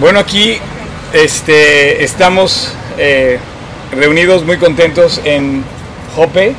[0.00, 0.56] Bueno, aquí
[1.12, 3.38] este, estamos eh,
[3.92, 5.62] reunidos muy contentos en
[6.16, 6.54] Jope.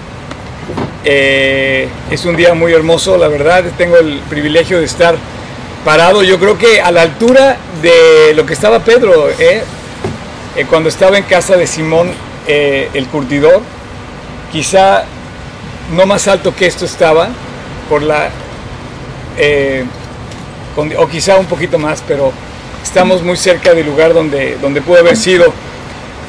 [1.04, 3.64] Eh, es un día muy hermoso, la verdad.
[3.80, 5.16] Tengo el privilegio de estar
[5.84, 9.64] parado, yo creo que a la altura de lo que estaba Pedro, ¿eh?
[10.70, 12.12] cuando estaba en casa de Simón
[12.48, 13.64] el curtidor.
[14.52, 15.06] Quizá
[15.96, 17.30] no más alto que esto estaba,
[17.90, 18.30] por la
[20.96, 22.32] o quizá un poquito más, pero
[22.84, 25.54] estamos muy cerca del lugar donde, donde pudo haber sido.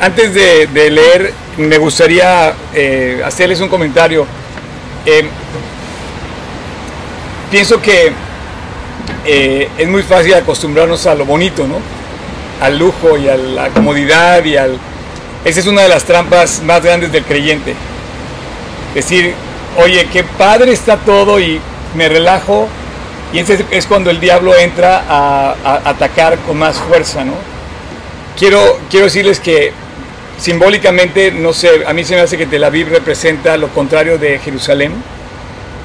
[0.01, 4.27] Antes de, leer, me gustaría eh, hacerles un comentario.
[5.07, 5.25] Eh,
[7.51, 8.13] pienso que
[9.25, 11.77] eh, es muy fácil acostumbrarnos a lo bonito, ¿no?
[12.61, 14.79] Al lujo y a la comodidad y al...
[15.45, 17.75] Esa es una de las trampas más grandes del creyente.
[18.95, 19.35] Decir,
[19.77, 21.61] oye, qué padre está todo y
[21.97, 22.69] me relajo
[23.33, 27.33] y ese es cuando el diablo entra a, atacar con más fuerza, ¿no?
[28.39, 29.73] Quiero, quiero decirles que
[30.39, 34.39] simbólicamente, no sé, a mí se me hace que Tel Aviv representa lo contrario de
[34.39, 34.93] Jerusalén.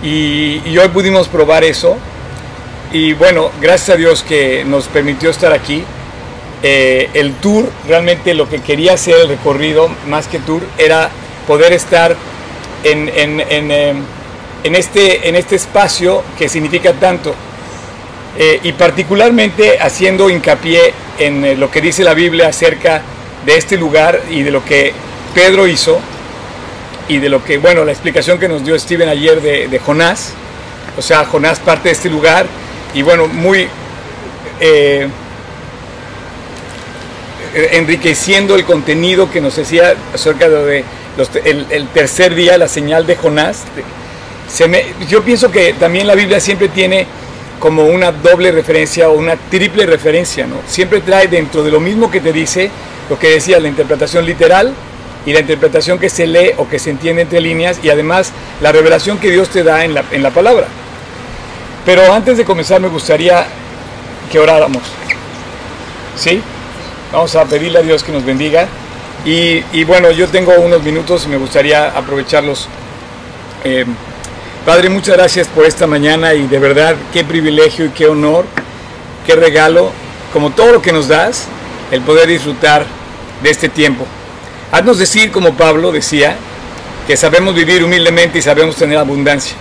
[0.03, 1.97] Y, hoy pudimos probar eso.
[2.91, 5.83] Y bueno, gracias a Dios que nos permitió estar aquí.
[6.63, 11.09] Eh, el tour, realmente lo que quería hacer el recorrido, más que tour, era
[11.45, 12.15] poder estar
[12.83, 13.93] en, en, en eh,
[14.63, 17.33] este, en este espacio que significa tanto.
[18.39, 23.01] Eh, y particularmente haciendo hincapié en eh, lo que dice la Biblia acerca
[23.43, 24.93] de este lugar y de lo que
[25.33, 25.99] Pedro hizo
[27.07, 30.33] y de lo que, bueno, la explicación que nos dio Steven ayer de, Jonás,
[30.95, 32.45] o sea, Jonás parte de este lugar
[32.93, 33.67] y bueno, muy
[34.59, 35.07] eh,
[37.71, 40.83] enriqueciendo el contenido que nos decía acerca de
[41.43, 43.63] el, el, tercer día, la señal de Jonás,
[45.09, 47.07] yo pienso que también la Biblia siempre tiene
[47.59, 50.57] como una doble referencia o una triple referencia, ¿no?
[50.67, 52.69] Siempre trae dentro de lo mismo que te dice
[53.09, 54.73] lo que decía la interpretación literal
[55.25, 58.31] y la interpretación que se lee o que se entiende entre líneas y además
[58.61, 60.67] la revelación que Dios te da en la, en la palabra.
[61.85, 63.45] Pero antes de comenzar me gustaría
[64.31, 64.83] que oráramos.
[66.15, 66.41] ¿Sí?
[67.11, 68.67] Vamos a pedirle a Dios que nos bendiga.
[69.25, 72.69] Y, bueno, yo tengo unos minutos y me gustaría aprovecharlos.
[73.63, 73.85] Eh,
[74.67, 78.43] Padre, muchas gracias por esta mañana y de verdad qué privilegio y qué honor,
[79.25, 79.93] qué regalo,
[80.33, 81.45] como todo lo que nos das,
[81.89, 82.85] el poder disfrutar
[83.41, 84.05] de este tiempo.
[84.73, 86.35] Haznos decir, como Pablo decía,
[87.07, 89.55] que sabemos vivir humildemente y sabemos tener abundancia.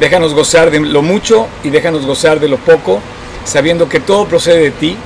[0.00, 3.02] Déjanos gozar de lo mucho y déjanos gozar de lo poco,
[3.44, 4.96] sabiendo que todo procede de ti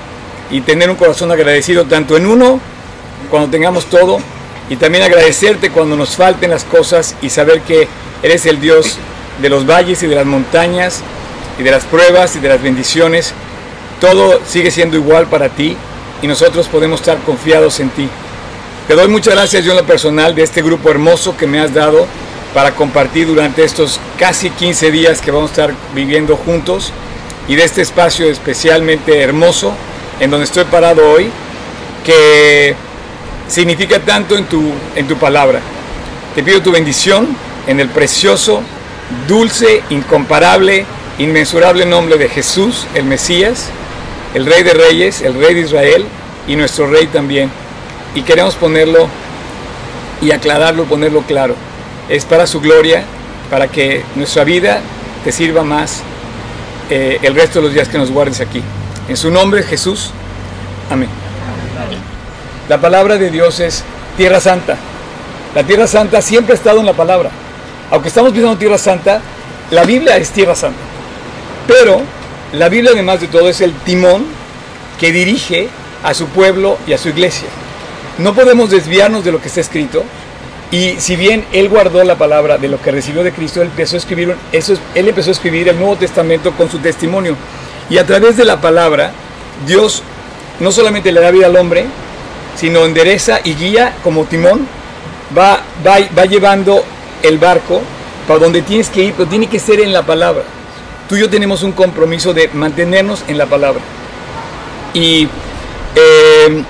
[0.53, 2.61] y tener un corazón agradecido tanto en uno,
[3.29, 4.21] cuando tengamos todo,
[4.69, 7.89] y también agradecerte cuando nos falten las cosas y saber que
[8.23, 8.97] eres el Dios
[9.41, 11.03] de los valles y de las montañas
[11.59, 13.35] y de las pruebas y de las bendiciones,
[14.01, 15.77] todo sigue siendo igual para ti
[16.23, 18.09] y nosotros podemos estar confiados en ti.
[18.89, 21.73] Te doy muchas gracias yo en lo personal de este grupo hermoso que me has
[21.73, 22.07] dado
[22.55, 26.93] para compartir durante estos casi 15 días que vamos a estar viviendo juntos
[27.47, 29.73] y de este espacio especialmente hermoso
[30.19, 31.31] en donde estoy parado hoy
[32.05, 32.75] que
[33.49, 35.61] significa tanto en tu, en tu palabra.
[36.35, 37.29] Te pido tu bendición
[37.67, 38.63] en el precioso
[39.27, 40.85] dulce, incomparable,
[41.19, 43.69] inmensurable nombre de Jesús, el Mesías,
[44.35, 46.05] el Rey de Reyes, el Rey de Israel
[46.47, 47.51] y nuestro Rey también.
[48.15, 49.09] Y queremos ponerlo
[50.21, 51.55] y aclararlo, ponerlo claro.
[52.09, 53.05] Es para su gloria,
[53.51, 54.81] para que nuestra vida
[55.25, 56.03] te sirva más
[56.89, 58.63] eh, el resto de los días que nos guardes aquí.
[59.09, 60.11] En su nombre, Jesús.
[60.91, 61.09] Amén.
[62.69, 63.85] La palabra de Dios es
[64.17, 64.77] tierra santa.
[65.55, 67.31] La tierra santa siempre ha estado en la palabra
[67.91, 69.21] aunque estamos pisando Tierra Santa,
[69.71, 70.79] la Biblia es Tierra Santa.
[71.67, 72.01] Pero
[72.53, 74.25] la Biblia además de todo es el timón
[74.99, 75.69] que dirige
[76.03, 77.49] a su pueblo y a su iglesia.
[78.19, 80.05] No podemos desviarnos de lo que está escrito.
[80.71, 83.97] Y si bien él guardó la palabra de lo que recibió de Cristo, él empezó
[83.97, 87.37] a escribir, él empezó a escribir el Nuevo Testamento con su testimonio.
[87.89, 89.11] Y a través de la palabra,
[89.67, 90.03] Dios
[90.61, 91.87] no solamente le da vida al hombre,
[92.57, 94.67] sino endereza y guía como timón,
[95.37, 96.85] va, va, va llevando
[97.23, 97.83] el barco
[98.27, 100.43] para donde tienes que ir, pero tiene que ser en la palabra.
[101.09, 103.81] Tú y yo tenemos un compromiso de mantenernos en la palabra.
[104.95, 105.29] Y
[105.95, 106.65] em,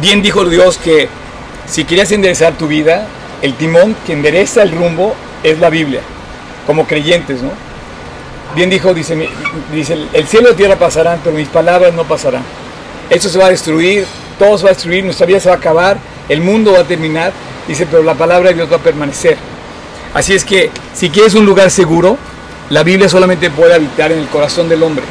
[0.00, 1.08] bien dijo Dios que
[1.66, 3.06] si quieres enderezar tu vida,
[3.42, 6.00] el timón que endereza el rumbo es la Biblia,
[6.66, 7.50] como creyentes, ¿no?
[8.54, 9.28] Bien dijo, dice,
[9.72, 12.42] dice el cielo y la tierra pasarán, pero mis palabras no pasarán.
[13.10, 14.06] Esto se va a destruir,
[14.38, 15.98] todo se va a destruir, nuestra vida se va a acabar,
[16.28, 17.32] el mundo va a terminar,
[17.66, 19.36] Dice, pero la palabra de Dios va a permanecer.
[20.12, 22.18] Así es que si quieres un lugar seguro,
[22.70, 25.04] la Biblia solamente puede habitar en el corazón del hombre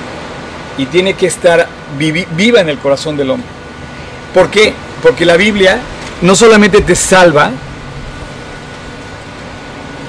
[0.77, 1.67] y tiene que estar
[1.97, 3.47] viva en el corazón del hombre.
[4.33, 4.73] ¿Por qué?
[5.01, 5.79] Porque la Biblia
[6.21, 7.51] no solamente te salva,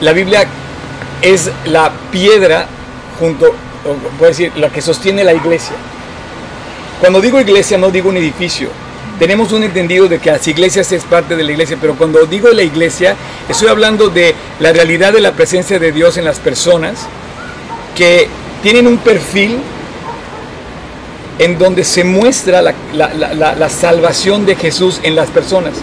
[0.01, 0.45] la Biblia
[1.23, 2.67] es la piedra
[3.19, 3.55] junto,
[4.19, 5.77] puedo decir, la que sostiene la iglesia.
[7.01, 8.69] Cuando digo iglesia no digo un edificio.
[9.19, 12.49] Tenemos un entendido de que las iglesias es parte de la iglesia, pero cuando digo
[12.49, 13.15] la iglesia
[13.49, 17.07] estoy hablando de la realidad de la presencia de Dios en las personas
[17.97, 18.29] que
[18.63, 19.59] tienen un perfil
[21.39, 25.75] en donde se muestra la, salvación de Jesús en las personas.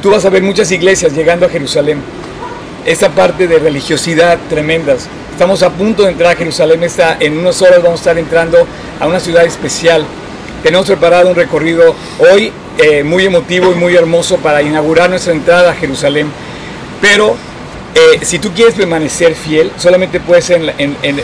[0.00, 2.00] Tú vas a ver muchas iglesias llegando a Jerusalén.
[2.84, 5.06] Esa parte de religiosidad tremendas.
[5.30, 6.82] Estamos a punto de entrar a Jerusalén.
[6.82, 8.66] Está, en unas horas vamos a estar entrando
[8.98, 10.04] a una ciudad especial.
[10.62, 15.72] Tenemos preparado un recorrido hoy eh, muy emotivo y muy hermoso para inaugurar nuestra entrada
[15.72, 16.30] a Jerusalén.
[17.00, 17.36] Pero
[17.94, 20.72] eh, si tú quieres permanecer fiel, solamente puedes en,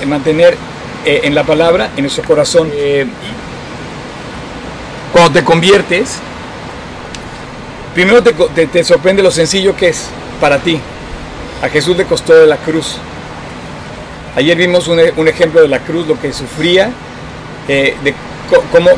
[0.09, 0.57] mantener
[1.05, 2.71] eh, en la palabra, en nuestro corazón.
[5.13, 6.19] cuando te conviertes,
[7.95, 10.07] primero te, sorprende lo sencillo que es
[10.41, 10.81] para ti.
[11.63, 12.97] A Jesús le costó de la cruz.
[14.35, 14.99] Ayer vimos un,
[15.29, 16.91] ejemplo de la cruz, lo que sufría,
[17.69, 18.15] eh, de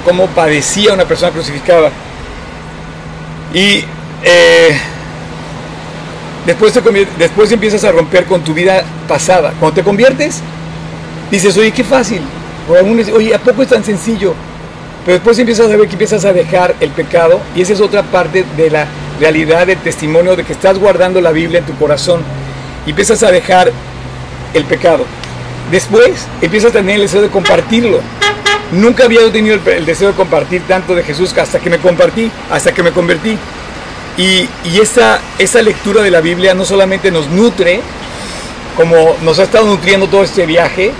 [0.04, 1.90] cómo, padecía una persona crucificada.
[3.52, 3.84] Y
[4.22, 4.78] eh,
[6.46, 6.78] después,
[7.18, 9.52] después empiezas a romper con tu vida pasada.
[9.58, 10.40] Cuando te conviertes,
[11.30, 12.22] dices, oye, qué fácil.
[13.14, 14.34] oye, ¿a poco es tan sencillo?
[15.04, 18.02] Pero después empiezas a ver que empiezas a dejar el pecado y esa es otra
[18.02, 18.86] parte de la
[19.18, 22.22] realidad del testimonio de que estás guardando la Biblia en tu corazón
[22.86, 23.72] y empiezas a dejar
[24.52, 25.04] el pecado.
[25.70, 28.00] Después empiezas a tener el deseo de compartirlo.
[28.72, 32.72] Nunca había tenido el, deseo de compartir tanto de Jesús hasta que me compartí, hasta
[32.72, 33.36] que me convertí.
[34.16, 37.80] Y, esa, esa lectura de la Biblia no solamente nos nutre,
[38.76, 40.92] como nos ha estado nutriendo todo este viaje,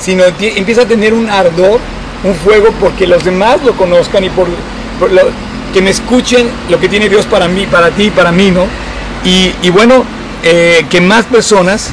[0.00, 1.80] sino empieza a tener un ardor
[2.24, 4.46] un fuego porque los demás lo conozcan y por,
[5.72, 8.66] que me escuchen lo que tiene Dios para mí, para ti para mí, ¿no?
[9.24, 10.04] Y, bueno,
[10.42, 11.90] eh, que más personas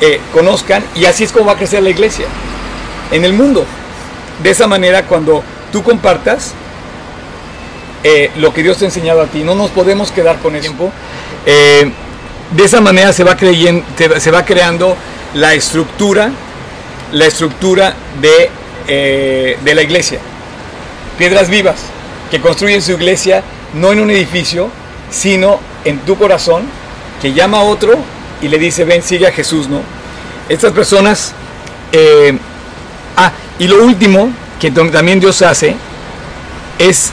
[0.00, 2.26] eh, conozcan y así es como va a crecer la iglesia
[3.10, 3.66] en el mundo.
[4.42, 5.42] De esa manera, cuando
[5.72, 6.52] tú compartas
[8.04, 10.60] eh, lo que Dios te ha enseñado a ti, no nos podemos quedar con el
[10.60, 10.92] tiempo.
[11.44, 13.84] de esa manera se va, creyendo,
[14.18, 14.96] se va creando
[15.34, 16.30] la estructura,
[17.12, 18.50] la estructura de
[18.88, 20.18] eh, de la iglesia.
[21.16, 21.76] Piedras vivas
[22.32, 23.44] que construyen su iglesia
[23.74, 24.70] no en un edificio,
[25.10, 26.64] sino en tu corazón,
[27.20, 27.96] que llama a otro
[28.40, 29.82] y le dice, ven, sigue a Jesús, ¿no?
[30.48, 31.32] Estas personas...
[31.92, 32.36] Eh,
[33.16, 33.30] ah,
[33.62, 34.28] y lo último
[34.60, 35.76] que también Dios hace
[36.80, 37.12] es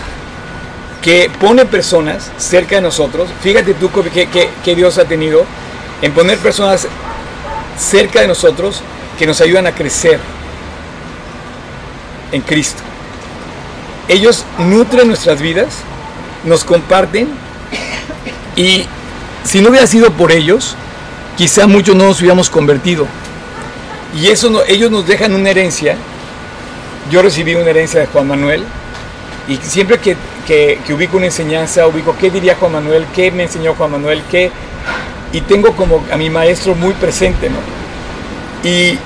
[1.00, 3.30] que pone personas cerca de nosotros.
[3.44, 5.46] Fíjate tú que, que, Dios ha tenido
[6.02, 6.88] en poner personas
[7.78, 8.82] cerca de nosotros
[9.20, 10.20] que nos ayudan a crecer,
[12.32, 12.82] en Cristo.
[14.08, 15.68] Ellos nutren nuestras vidas,
[16.46, 17.30] nos comparten
[18.56, 18.88] y
[19.44, 20.76] si no hubiera sido por ellos,
[21.38, 23.06] quizá muchos no nos hubiéramos convertido.
[24.20, 25.96] Y eso no, ellos nos dejan una herencia.
[27.10, 28.64] Yo recibí una herencia de Juan Manuel
[29.48, 33.92] y siempre que, ubico una enseñanza, ubico qué diría Juan Manuel, qué me enseñó Juan
[33.92, 34.52] Manuel, qué...
[35.32, 37.58] Y tengo como a mi maestro muy presente, ¿no?
[38.68, 38.98] Y,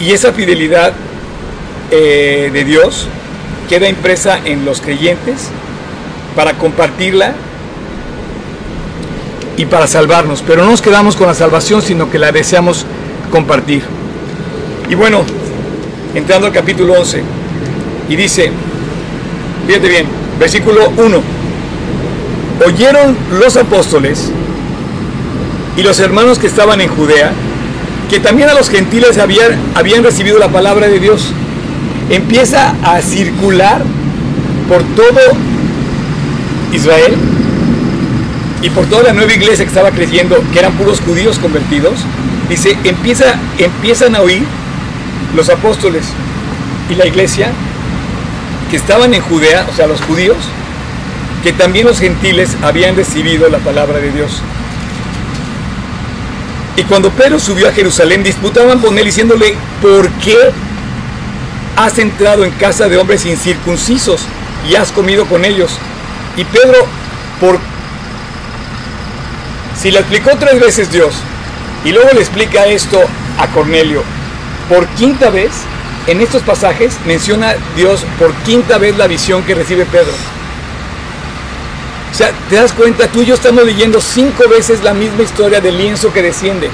[0.00, 0.92] y esa fidelidad
[1.90, 3.06] eh, de Dios
[3.68, 5.48] queda impresa en los creyentes
[6.34, 7.34] para compartirla
[9.56, 10.42] y para salvarnos.
[10.46, 12.86] Pero no nos quedamos con la salvación, sino que la deseamos
[13.30, 13.82] compartir.
[14.88, 15.22] Y bueno,
[16.14, 17.22] entrando al capítulo 11,
[18.08, 18.50] y dice,
[19.66, 20.06] fíjate bien,
[20.38, 21.22] versículo 1,
[22.66, 24.30] oyeron los apóstoles
[25.76, 27.32] y los hermanos que estaban en Judea,
[28.10, 31.32] que también a los gentiles habían, habían recibido la palabra de Dios.
[32.10, 33.82] Empieza a circular
[34.68, 35.20] por todo
[36.72, 37.14] Israel
[38.62, 41.94] y por toda la nueva iglesia que estaba creciendo, que eran puros judíos convertidos,
[42.48, 44.42] dice, empieza, empiezan a oír
[45.36, 46.06] los apóstoles
[46.90, 47.52] y la iglesia
[48.70, 50.36] que estaban en Judea, o sea, los judíos,
[51.42, 54.42] que también los gentiles habían recibido la palabra de Dios.
[56.76, 60.52] Y cuando Pedro subió a Jerusalén, disputaban con él diciéndole, ¿por qué
[61.78, 64.22] has entrado en casa de hombres incircuncisos
[64.68, 65.70] y has comido con ellos.
[66.36, 66.86] Y Pedro,
[67.40, 67.58] por
[69.80, 71.14] si le explicó tres veces Dios
[71.84, 73.00] y luego le explica esto
[73.38, 74.02] a Cornelio,
[74.68, 75.52] por quinta vez
[76.08, 80.12] en estos pasajes menciona Dios por quinta vez la visión que recibe Pedro.
[82.10, 85.60] O sea, te das cuenta, tú y yo estamos leyendo cinco veces la misma historia
[85.60, 86.70] del lienzo que desciende.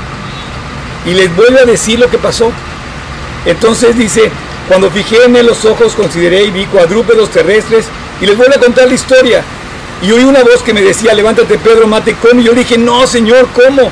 [1.05, 2.53] Y les vuelve a decir lo que pasó.
[3.45, 4.31] Entonces dice,
[4.69, 7.87] Cuando fijé en los ojos, consideré y vi cuadrúpedos terrestres
[8.21, 9.43] y les voy a contar la historia.
[10.01, 12.41] Y oí una voz que me decía, levántate Pedro, mate, come.
[12.41, 13.91] Y yo dije, no, Señor, ¿cómo?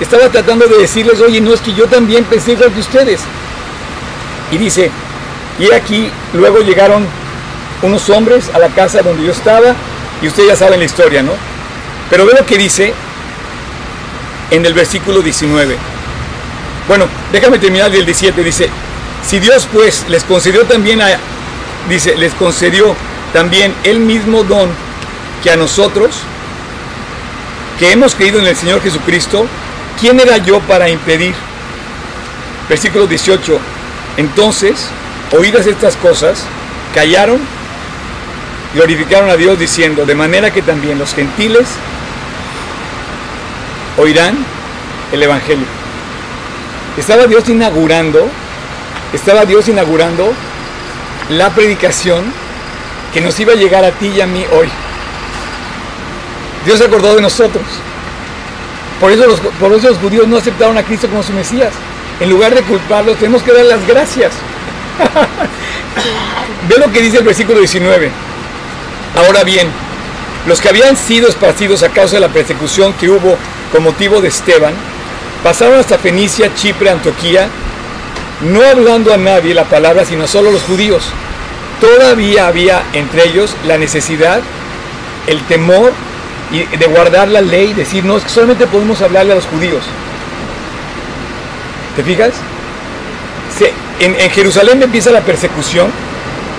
[0.00, 3.20] Estaba tratando de decirles, oye, no es que yo también pensé igual que ustedes.
[4.54, 4.88] Y dice,
[5.58, 7.04] y aquí luego llegaron
[7.82, 9.74] unos hombres a la casa donde yo estaba,
[10.22, 11.32] y ustedes ya saben la historia, ¿no?
[12.08, 12.94] Pero ve lo que dice
[14.52, 15.76] en el versículo 19.
[16.86, 18.44] Bueno, déjame terminar del 17.
[18.44, 18.68] Dice,
[19.26, 21.08] si Dios pues les concedió también a,
[21.88, 22.94] dice, les concedió
[23.32, 24.70] también el mismo don
[25.42, 26.14] que a nosotros,
[27.80, 29.48] que hemos creído en el Señor Jesucristo,
[30.00, 31.34] ¿quién era yo para impedir?
[32.68, 33.73] Versículo 18.
[34.16, 34.86] Entonces,
[35.32, 36.44] oídas estas cosas,
[36.94, 37.40] callaron,
[38.74, 41.66] glorificaron a Dios diciendo, de manera que también los gentiles
[43.96, 44.36] oirán
[45.12, 45.66] el Evangelio.
[46.96, 48.28] Estaba Dios inaugurando,
[49.12, 50.32] estaba Dios inaugurando
[51.30, 52.24] la predicación
[53.12, 54.68] que nos iba a llegar a ti y a mí hoy.
[56.64, 57.64] Dios se acordó de nosotros.
[59.00, 61.72] Por eso, los, por eso los judíos no aceptaron a Cristo como su Mesías.
[62.20, 64.32] En lugar de culparlos, tenemos que dar las gracias.
[66.68, 68.10] Ve lo que dice el versículo 19.
[69.16, 69.68] Ahora bien,
[70.46, 73.36] los que habían sido esparcidos a causa de la persecución que hubo
[73.72, 74.74] con motivo de Esteban,
[75.42, 77.48] pasaron hasta Fenicia, Chipre, Antioquía,
[78.42, 81.04] no hablando a nadie la palabra, sino solo a los judíos.
[81.80, 84.40] Todavía había entre ellos la necesidad,
[85.26, 85.92] el temor
[86.50, 89.82] de guardar la ley, decir, no, es que solamente podemos hablarle a los judíos.
[91.96, 92.32] ¿Te fijas?
[94.00, 95.88] en, Jerusalén empieza la persecución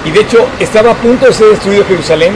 [0.05, 2.33] y de hecho estaba a punto de ser destruido Jerusalén,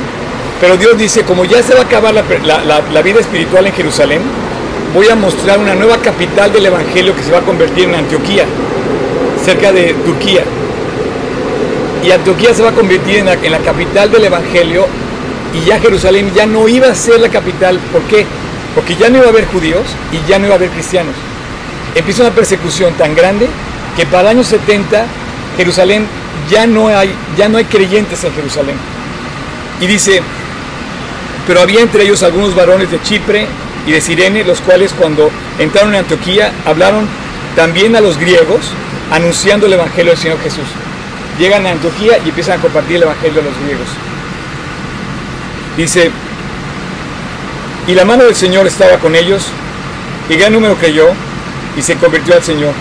[0.60, 4.22] pero Dios dice, como ya se va a acabar la, vida espiritual en Jerusalén,
[4.94, 8.46] voy a mostrar una nueva capital del Evangelio que se va a convertir en Antioquía,
[9.46, 10.44] cerca de Turquía.
[12.04, 14.88] Y Antioquía se va a convertir en la, capital del Evangelio
[15.54, 17.80] y ya Jerusalén ya no iba a ser la capital.
[17.92, 18.26] ¿Por qué?
[18.74, 21.16] Porque ya no iba a haber judíos y ya no iba a haber cristianos.
[21.96, 23.48] Empieza una persecución tan grande
[23.96, 25.06] que para el año 70
[25.58, 26.06] Jerusalén
[26.50, 28.76] ya no hay, ya no hay creyentes en Jerusalén.
[29.82, 30.22] Y dice,
[31.48, 33.48] pero había entre ellos algunos varones de Chipre
[33.86, 37.08] y de Sirene, los cuales cuando entraron en Antioquía hablaron
[37.56, 38.72] también a los griegos,
[39.12, 40.68] anunciando el Evangelio del Señor Jesús.
[41.40, 43.88] Llegan a Antioquía y empiezan a compartir el Evangelio a los griegos.
[45.76, 46.12] Dice,
[47.88, 49.48] y la mano del Señor estaba con ellos,
[50.30, 51.08] y gran número creyó
[51.80, 52.74] y se convirtió al Señor.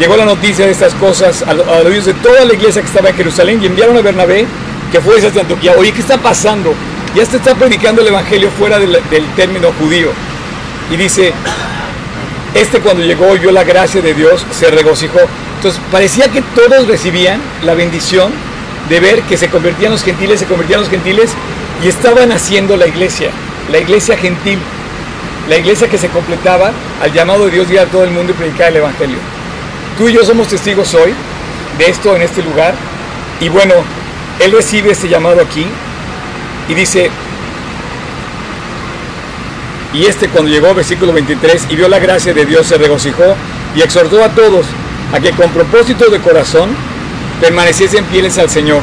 [0.00, 3.10] Llegó la noticia de estas cosas a, los oídos de toda la iglesia que estaba
[3.10, 4.44] en Jerusalén y enviaron a Bernabé
[4.90, 5.74] que fue desde Antioquía.
[5.76, 6.74] Oye, ¿qué está pasando?
[7.14, 8.98] Ya está predicando el Evangelio fuera del,
[9.36, 10.10] término judío.
[10.90, 11.32] Y dice,
[12.54, 15.20] este cuando llegó vio la gracia de Dios, se regocijó.
[15.56, 18.32] Entonces parecía que todos recibían la bendición
[18.88, 21.30] de ver que se convertían los gentiles, se convertían los gentiles
[21.84, 23.30] y estaban haciendo la iglesia,
[23.70, 24.58] la iglesia gentil,
[25.48, 28.34] la iglesia que se completaba al llamado de Dios ir a todo el mundo y
[28.34, 29.18] predicar el Evangelio.
[29.96, 31.14] Tú y yo somos testigos hoy
[31.78, 32.74] de esto en este lugar
[33.40, 33.74] y bueno,
[34.40, 35.66] él recibe este llamado aquí
[36.68, 37.10] y dice,
[39.94, 43.34] y este cuando llegó, versículo 23, y vio la gracia de Dios, se regocijó
[43.74, 44.66] y exhortó a todos
[45.12, 46.70] a que con propósito de corazón
[47.40, 48.82] permaneciesen fieles al Señor.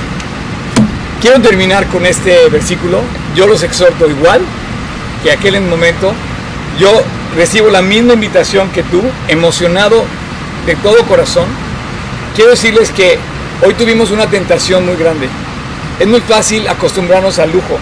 [1.22, 3.02] Quiero terminar con este versículo.
[3.36, 4.42] Yo los exhorto igual
[5.24, 6.14] que aquel en momento.
[6.80, 6.92] Yo
[7.36, 10.04] recibo la misma invitación que tú, emocionado
[10.66, 11.46] de todo corazón.
[12.36, 13.18] Quiero decirles que
[13.66, 15.30] hoy tuvimos una tentación muy grande.
[16.00, 17.78] Es muy fácil acostumbrarnos al lujo.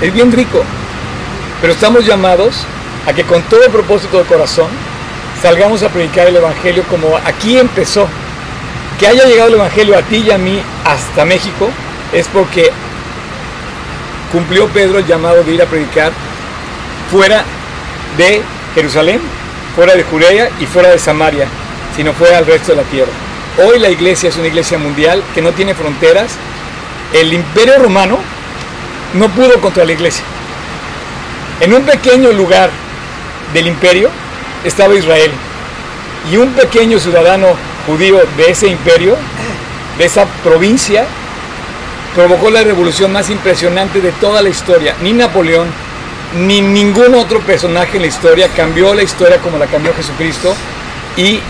[0.00, 0.62] Es bien rico.
[1.60, 2.64] Pero estamos llamados
[3.06, 4.68] a que con todo propósito de corazón
[5.42, 8.06] salgamos a predicar el Evangelio como aquí empezó.
[8.98, 11.68] Que haya llegado el Evangelio a ti y a mí hasta México
[12.14, 12.70] es porque
[14.32, 16.12] cumplió Pedro el llamado de ir a predicar
[17.10, 17.44] fuera
[18.16, 18.42] de
[18.74, 19.20] Jerusalén,
[19.74, 21.46] fuera de Judea y fuera de Samaria,
[21.96, 23.12] sino fuera al resto de la tierra.
[23.64, 26.32] Hoy la iglesia es una iglesia mundial que no tiene fronteras.
[27.12, 28.18] El imperio romano
[29.14, 30.24] no pudo contra la iglesia.
[31.60, 32.70] En un pequeño lugar
[33.52, 34.10] del imperio
[34.64, 35.32] estaba Israel
[36.30, 37.48] y un pequeño ciudadano
[37.86, 39.16] judío de ese imperio,
[39.96, 41.04] de esa provincia,
[42.14, 44.94] provocó la revolución más impresionante de toda la historia.
[45.02, 45.68] Ni Napoleón,
[46.34, 50.54] ni ningún otro personaje en la historia cambió la historia como la cambió Jesucristo.
[51.16, 51.40] Y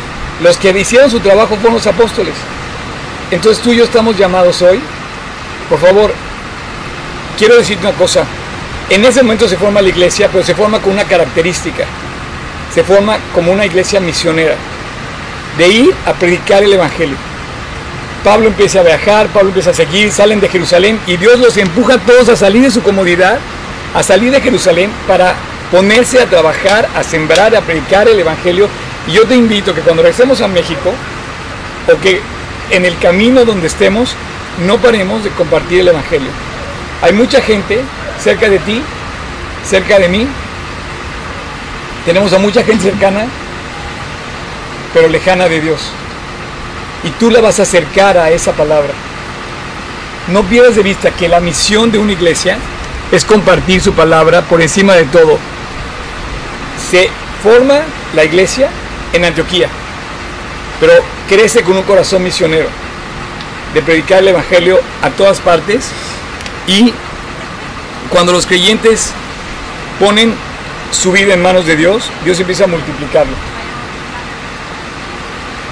[0.42, 2.34] los que hicieron su trabajo fueron los apóstoles.
[3.30, 4.80] Entonces tú y yo estamos llamados hoy.
[5.68, 6.12] Por favor,
[7.36, 8.24] quiero decirte una cosa.
[8.90, 11.84] En ese momento se forma la iglesia, pero se forma con una característica.
[12.72, 14.54] Se forma como una iglesia misionera.
[15.58, 17.16] De ir a predicar el Evangelio.
[18.24, 21.94] Pablo empieza a viajar, Pablo empieza a seguir, salen de Jerusalén y Dios los empuja
[21.94, 23.38] a todos a salir de su comodidad,
[23.94, 25.34] a salir de Jerusalén para
[25.70, 28.68] ponerse a trabajar, a sembrar, a predicar el Evangelio.
[29.06, 30.92] Y yo te invito que cuando regresemos a México,
[31.92, 32.20] o que
[32.70, 34.14] en el camino donde estemos,
[34.66, 36.30] no paremos de compartir el Evangelio.
[37.02, 37.80] Hay mucha gente
[38.22, 38.82] cerca de ti,
[39.64, 40.26] cerca de mí.
[42.04, 43.26] Tenemos a mucha gente cercana,
[44.92, 45.80] pero lejana de Dios.
[47.04, 48.92] Y tú la vas a acercar a esa palabra.
[50.28, 52.58] No pierdas de vista que la misión de una iglesia
[53.12, 55.38] es compartir su palabra por encima de todo.
[56.90, 57.10] Se
[57.42, 57.80] forma
[58.14, 58.68] la iglesia
[59.12, 59.68] en Antioquía,
[60.80, 60.92] pero
[61.28, 62.68] crece con un corazón misionero
[63.74, 65.90] de predicar el Evangelio a todas partes
[66.66, 66.92] y
[68.10, 69.12] cuando los creyentes
[70.00, 70.34] ponen
[70.90, 73.32] su vida en manos de Dios, Dios empieza a multiplicarlo.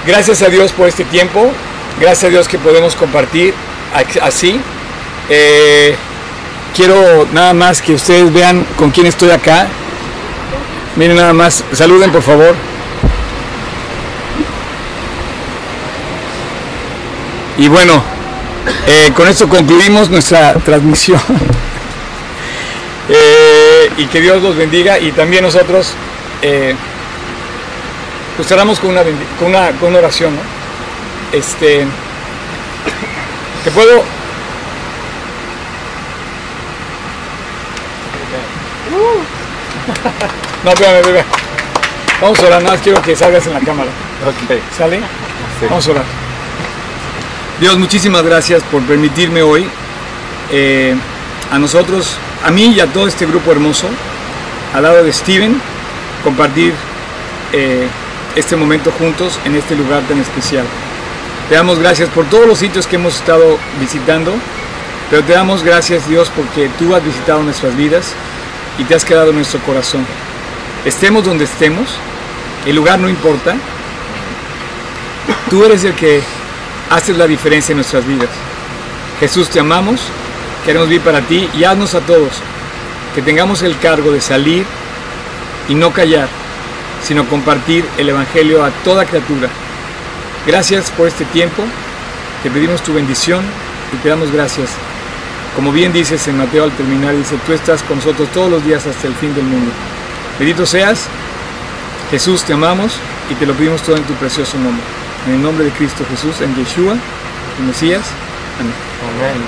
[0.06, 1.50] Gracias a Dios por este tiempo,
[2.00, 3.54] gracias a Dios que podemos compartir
[4.22, 4.60] así.
[5.28, 5.96] Eh,
[6.74, 9.66] quiero nada más que ustedes vean con quién estoy acá.
[10.96, 12.54] Miren nada más, saluden por favor.
[17.58, 18.02] Y bueno,
[18.86, 21.20] eh, con esto concluimos nuestra transmisión.
[23.08, 25.92] Eh, y que Dios los bendiga y también nosotros
[26.42, 26.74] eh,
[28.34, 29.02] pues cerramos con una,
[29.38, 30.34] con una, con una oración.
[30.34, 30.42] ¿no?
[31.30, 31.86] Este,
[33.62, 34.02] que puedo
[40.64, 41.24] No, espérame, espérame.
[42.20, 43.90] Vamos a orar, nada más quiero que salgas en la cámara.
[44.26, 44.58] Ok.
[44.76, 44.98] ¿Sale?
[44.98, 45.66] Sí.
[45.68, 46.04] Vamos a orar.
[47.60, 49.66] Dios, muchísimas gracias por permitirme hoy
[50.50, 50.94] eh,
[51.50, 53.88] a nosotros, a mí y a todo este grupo hermoso,
[54.74, 55.60] al lado de Steven,
[56.24, 56.74] compartir
[57.52, 57.86] eh,
[58.34, 60.64] este momento juntos en este lugar tan especial.
[61.48, 64.32] Te damos gracias por todos los sitios que hemos estado visitando,
[65.10, 68.14] pero te damos gracias Dios porque tú has visitado nuestras vidas
[68.78, 70.06] y te has quedado en nuestro corazón.
[70.84, 71.88] Estemos donde estemos,
[72.66, 73.56] el lugar no importa,
[75.50, 76.22] tú eres el que
[76.90, 78.28] haces la diferencia en nuestras vidas.
[79.20, 80.00] Jesús, te amamos,
[80.64, 82.30] queremos vivir para ti y haznos a todos
[83.14, 84.66] que tengamos el cargo de salir
[85.68, 86.28] y no callar,
[87.02, 89.48] sino compartir el Evangelio a toda criatura.
[90.46, 91.62] Gracias por este tiempo,
[92.42, 93.42] te pedimos tu bendición
[93.92, 94.68] y te damos gracias.
[95.56, 98.86] Como bien dices en Mateo al terminar, dice, tú estás con nosotros todos los días
[98.86, 99.72] hasta el fin del mundo.
[100.38, 101.08] Bendito seas,
[102.10, 102.92] Jesús, te amamos
[103.30, 104.84] y te lo pedimos todo en tu precioso nombre.
[105.26, 108.02] En el nombre de Cristo Jesús, en Yeshua, el Mesías.
[108.60, 109.42] Amén.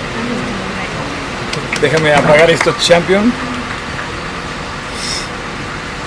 [1.81, 3.31] Déjame apagar esto, champion.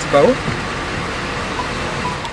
[0.02, 0.32] ¿Se apagó?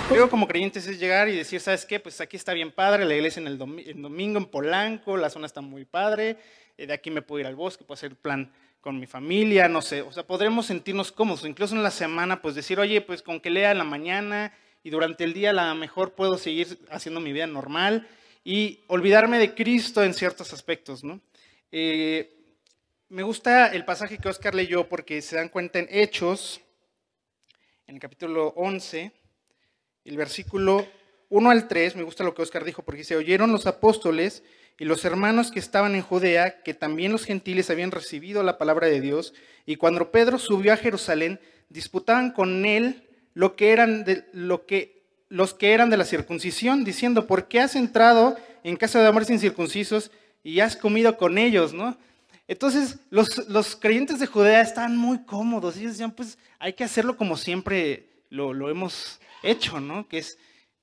[0.10, 2.00] Creo como creyentes es llegar y decir, ¿sabes qué?
[2.00, 5.30] Pues aquí está bien padre, la iglesia en el, domi- el domingo en Polanco, la
[5.30, 6.38] zona está muy padre,
[6.86, 10.02] de aquí me puedo ir al bosque, puedo hacer plan con mi familia, no sé,
[10.02, 13.50] o sea, podremos sentirnos cómodos, incluso en la semana, pues decir, oye, pues con que
[13.50, 17.34] lea en la mañana y durante el día a lo mejor puedo seguir haciendo mi
[17.34, 18.08] vida normal
[18.44, 21.20] y olvidarme de Cristo en ciertos aspectos, ¿no?
[21.72, 22.36] Eh,
[23.10, 26.62] me gusta el pasaje que Oscar leyó porque se dan cuenta en Hechos,
[27.88, 29.12] en el capítulo 11,
[30.06, 30.88] el versículo
[31.30, 34.44] 1 al 3, me gusta lo que Oscar dijo, porque dice, oyeron los apóstoles
[34.80, 38.88] y los hermanos que estaban en Judea, que también los gentiles habían recibido la palabra
[38.88, 39.34] de Dios,
[39.66, 45.04] y cuando Pedro subió a Jerusalén, disputaban con él lo que eran de, lo que,
[45.28, 49.30] los que eran de la circuncisión, diciendo, ¿por qué has entrado en casa de hombres
[49.30, 50.12] incircuncisos
[50.44, 51.74] y has comido con ellos?
[51.74, 51.98] ¿no?
[52.48, 55.78] Entonces, los, los creyentes de Judea estaban muy cómodos.
[55.78, 60.08] Ellos decían, pues hay que hacerlo como siempre lo, lo hemos hecho, ¿no?
[60.08, 60.38] Que es,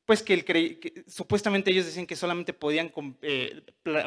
[0.07, 2.93] pues que, el que supuestamente ellos decían que solamente podían,
[3.23, 4.05] eh, eh,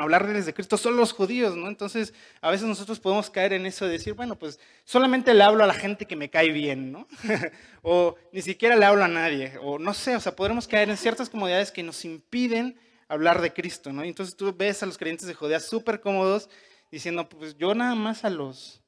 [0.00, 1.68] hablarles de Cristo solo los judíos, ¿no?
[1.68, 5.64] Entonces, a veces nosotros podemos caer en eso de decir, bueno, pues solamente le hablo
[5.64, 7.06] a la gente que me cae bien, ¿no?
[7.82, 10.96] o ni siquiera le hablo a nadie, o no sé, o sea, podremos caer en
[10.96, 12.76] ciertas comodidades que nos impiden
[13.08, 14.04] hablar de Cristo, ¿no?
[14.04, 16.50] Y Entonces tú ves a los creyentes de Judea súper cómodos
[16.90, 18.82] diciendo, pues yo nada más a los,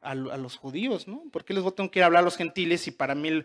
[0.00, 1.24] a, lo- a los judíos, ¿no?
[1.30, 3.42] ¿Por qué les tengo que ir a hablar a los gentiles si para mí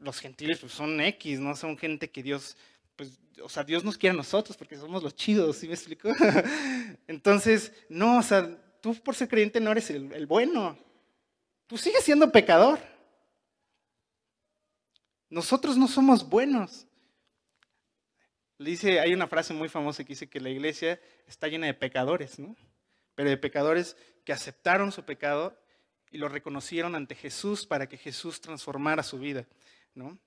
[0.00, 1.56] los gentiles pues, son X, ¿no?
[1.56, 2.56] Son gente que Dios,
[2.96, 6.10] pues, o sea, Dios nos quiere a nosotros porque somos los chidos, ¿sí me explico?
[7.06, 10.78] Entonces, no, o sea, tú por ser creyente no eres el, el bueno.
[11.66, 12.78] Tú sigues siendo pecador.
[15.30, 16.86] Nosotros no somos buenos.
[18.58, 22.38] Dice, hay una frase muy famosa que dice que la iglesia está llena de pecadores,
[22.38, 22.54] ¿no?
[23.14, 25.58] Pero de pecadores que aceptaron su pecado
[26.10, 29.46] y lo reconocieron ante Jesús para que Jesús transformara su vida,
[29.94, 30.18] ¿no?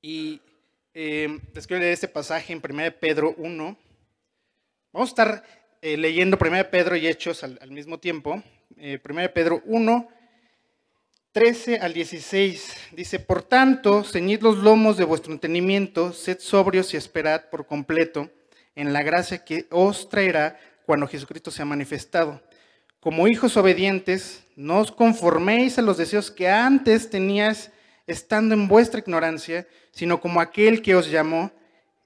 [0.00, 0.40] Y
[0.94, 3.76] eh, les quiero leer este pasaje en 1 Pedro 1,
[4.90, 5.44] Vamos a estar
[5.82, 8.42] eh, leyendo 1 Pedro y Hechos al, mismo tiempo.
[8.78, 10.08] Eh, 1 Pedro 1,
[11.30, 12.74] 13 al 16.
[12.92, 18.30] Dice, por tanto, ceñid los lomos de vuestro entendimiento, sed sobrios y esperad por completo
[18.74, 22.42] en la gracia que os traerá cuando Jesucristo sea manifestado.
[22.98, 27.70] Como hijos obedientes, no os conforméis a los deseos que antes tenías
[28.08, 31.52] estando en vuestra ignorancia, sino como aquel que os llamó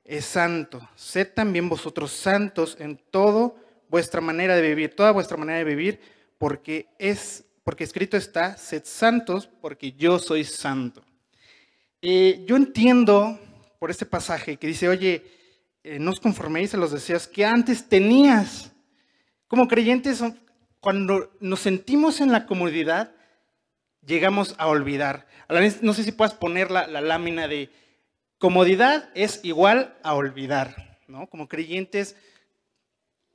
[0.04, 0.86] es santo.
[0.96, 3.56] Sed también vosotros santos en todo
[3.88, 6.00] vuestra manera de vivir, toda vuestra manera de vivir,
[6.38, 11.04] porque es porque escrito está, sed santos, porque yo soy santo.
[12.00, 13.38] Eh, yo entiendo
[13.78, 15.24] por este pasaje que dice, oye,
[15.84, 18.72] eh, no os conforméis a los deseos que antes tenías.
[19.46, 20.24] Como creyentes,
[20.80, 23.14] cuando nos sentimos en la comodidad,
[24.06, 25.26] llegamos a olvidar.
[25.80, 27.70] No sé si puedas poner la, lámina de
[28.38, 30.98] comodidad es igual a olvidar.
[31.06, 31.26] ¿no?
[31.28, 32.16] Como creyentes,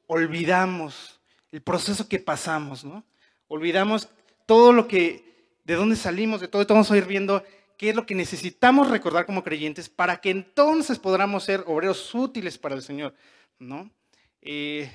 [0.08, 1.20] olvidamos
[1.52, 3.06] el proceso que pasamos, ¿no?
[3.48, 4.10] Olvidamos
[4.46, 7.44] todo lo que, de dónde salimos, de todo, y vamos a ir viendo
[7.78, 12.58] qué es lo que necesitamos recordar como creyentes para que entonces podamos ser obreros útiles
[12.58, 13.14] para el Señor.
[14.42, 14.92] Eh,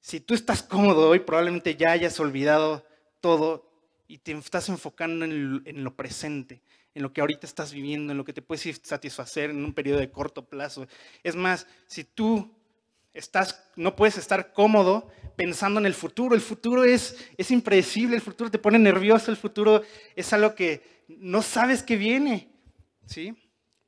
[0.00, 2.84] si tú estás cómodo hoy, probablemente ya hayas olvidado
[3.20, 3.71] todo
[4.12, 6.60] y te estás enfocando en, en lo presente,
[6.94, 10.00] en lo que ahorita estás viviendo, en lo que te puedes satisfacer en un periodo
[10.00, 10.86] de corto plazo.
[11.22, 12.54] Es más, si tú
[13.14, 16.34] estás, no puedes estar cómodo pensando en el futuro.
[16.34, 19.82] El futuro es, es impredecible, el futuro te pone nervioso, el futuro
[20.14, 22.50] es algo que no sabes que viene.
[23.06, 23.34] ¿sí?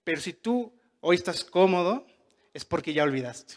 [0.04, 2.06] Pero si tú hoy estás cómodo,
[2.54, 3.56] es porque ya olvidaste.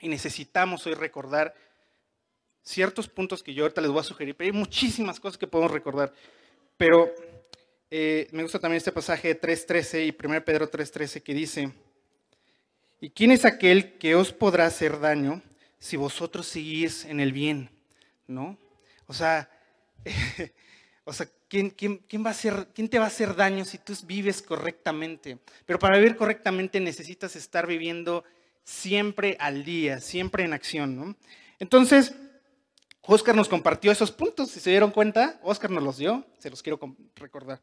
[0.00, 1.54] Y necesitamos hoy recordar
[2.62, 5.72] ciertos puntos que yo ahorita les voy a sugerir, pero hay muchísimas cosas que podemos
[5.72, 6.12] recordar.
[6.76, 7.12] Pero
[7.90, 11.72] eh, me gusta también este pasaje de 3.13 y 1 Pedro 3.13 que dice,
[13.02, 15.40] ¿Y quién es aquel que os podrá hacer daño
[15.78, 17.70] si vosotros seguís en el bien?
[18.26, 18.58] ¿No?
[19.06, 19.48] O sea,
[21.04, 23.94] o sea ¿quién, quién, va a hacer, ¿quién te va a hacer daño si tú
[24.04, 25.38] vives correctamente?
[25.64, 28.22] Pero para vivir correctamente necesitas estar viviendo
[28.64, 31.16] siempre al día, siempre en acción, ¿no?
[31.58, 32.14] Entonces,
[33.02, 36.62] Oscar nos compartió esos puntos, si se dieron cuenta, Oscar nos los dio, se los
[36.62, 36.78] quiero
[37.16, 37.60] recordar,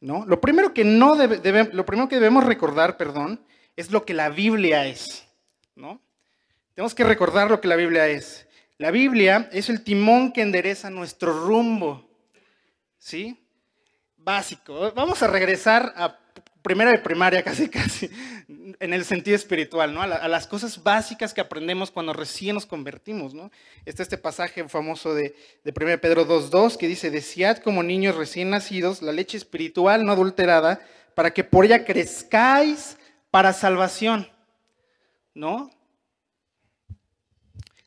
[0.00, 0.24] ¿no?
[0.26, 3.44] Lo primero que, no lo primero que debemos recordar, perdón,
[3.76, 5.26] es lo que la Biblia es,
[5.74, 6.00] ¿no?
[6.74, 8.46] Tenemos que recordar lo que la Biblia es.
[8.78, 12.08] La Biblia es el timón que endereza nuestro rumbo,
[12.98, 13.40] ¿sí?
[14.16, 14.92] Básico.
[14.94, 16.18] Vamos a regresar a
[16.64, 18.10] primera de primaria, casi, casi,
[18.80, 20.02] en el sentido espiritual, ¿no?
[20.02, 23.52] A, las cosas básicas que aprendemos cuando recién nos convertimos, ¿no?
[23.84, 28.50] Está este pasaje famoso de, de 1 Pedro 2.2 que dice, desead como niños recién
[28.50, 30.80] nacidos la leche espiritual no adulterada
[31.14, 32.96] para que por ella crezcáis
[33.30, 34.28] para salvación,
[35.34, 35.70] ¿no?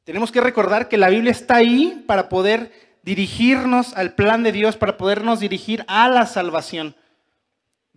[0.04, 4.78] Tenemos que recordar que la Biblia está ahí para poder dirigirnos al plan de Dios,
[4.78, 6.96] para podernos dirigir a la salvación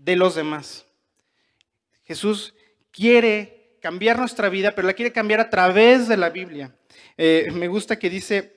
[0.05, 0.87] de los demás.
[2.05, 2.55] Jesús
[2.91, 6.75] quiere cambiar nuestra vida, pero la quiere cambiar a través de la Biblia.
[7.17, 8.57] Eh, me gusta que dice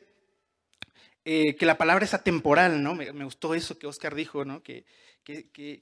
[1.26, 2.96] eh, que la palabra es atemporal, ¿no?
[2.96, 4.64] Me, gustó eso que Oscar dijo, ¿no?
[4.64, 4.86] Que,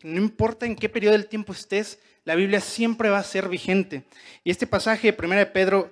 [0.04, 4.04] no importa en qué periodo del tiempo estés, la Biblia siempre va a ser vigente.
[4.44, 5.92] Y este pasaje de 1 de Pedro,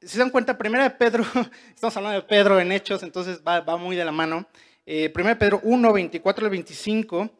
[0.00, 1.24] si se dan cuenta, 1 de Pedro,
[1.74, 4.46] estamos hablando de Pedro en Hechos, entonces va, muy de la mano.
[4.84, 7.30] Eh, 1 de Pedro 1, 24 al 25,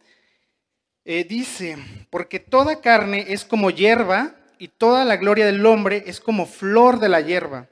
[1.05, 1.77] eh, dice,
[2.11, 6.99] porque toda carne es como hierba y toda la gloria del hombre es como flor
[6.99, 7.69] de la hierba.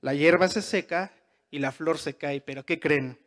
[0.00, 1.12] La hierba se seca
[1.50, 3.18] y la flor se cae, pero ¿qué creen?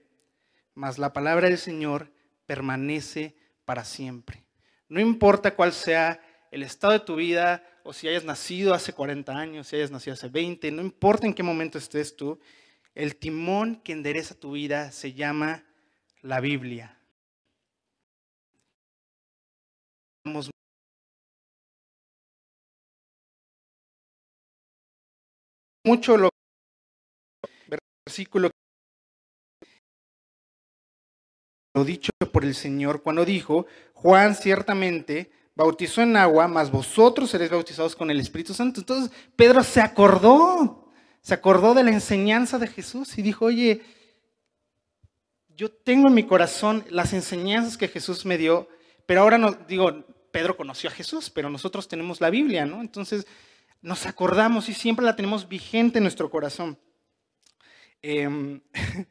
[0.73, 2.11] Mas la palabra del Señor
[2.45, 3.35] permanece
[3.65, 4.43] para siempre.
[4.87, 9.37] No importa cuál sea el estado de tu vida o si hayas nacido hace 40
[9.37, 12.39] años, si hayas nacido hace 20, no importa en qué momento estés tú,
[12.95, 15.63] el timón que endereza tu vida se llama
[16.21, 16.96] la Biblia.
[25.85, 26.29] Mucho lo
[28.05, 28.51] versículo
[31.83, 37.95] dicho por el Señor cuando dijo, Juan ciertamente bautizó en agua, mas vosotros seréis bautizados
[37.95, 38.81] con el Espíritu Santo.
[38.81, 43.81] Entonces Pedro se acordó, se acordó de la enseñanza de Jesús y dijo, oye,
[45.49, 48.67] yo tengo en mi corazón las enseñanzas que Jesús me dio,
[49.05, 52.81] pero ahora no, digo, Pedro conoció a Jesús, pero nosotros tenemos la Biblia, ¿no?
[52.81, 53.27] Entonces
[53.81, 56.77] nos acordamos y siempre la tenemos vigente en nuestro corazón.
[58.01, 58.59] Eh,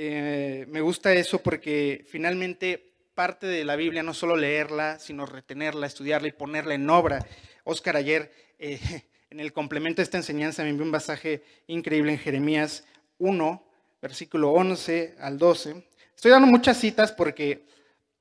[0.00, 5.88] Eh, me gusta eso porque finalmente parte de la Biblia no solo leerla, sino retenerla,
[5.88, 7.26] estudiarla y ponerla en obra.
[7.64, 8.78] Oscar ayer eh,
[9.30, 12.84] en el complemento de esta enseñanza me envió un pasaje increíble en Jeremías
[13.18, 13.66] 1,
[14.00, 15.84] versículo 11 al 12.
[16.14, 17.66] Estoy dando muchas citas porque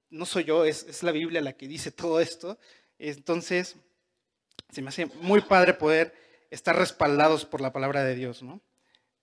[0.10, 2.58] no soy yo, es, es la Biblia la que dice todo esto.
[3.00, 3.76] Entonces,
[4.70, 6.14] se me hace muy padre poder
[6.50, 8.62] estar respaldados por la palabra de Dios, ¿no?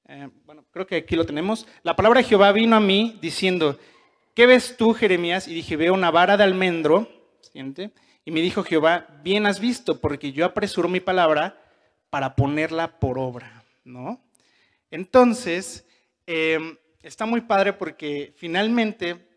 [0.07, 1.66] Eh, bueno, creo que aquí lo tenemos.
[1.83, 3.79] La palabra de Jehová vino a mí diciendo,
[4.35, 5.49] ¿qué ves tú, Jeremías?
[5.49, 7.09] Y dije, veo una vara de almendro.
[7.40, 7.92] Siguiente.
[8.25, 11.61] Y me dijo Jehová, bien has visto, porque yo apresuro mi palabra
[12.11, 14.23] para ponerla por obra, ¿no?
[14.90, 15.87] Entonces,
[16.27, 19.29] em, está muy padre porque finalmente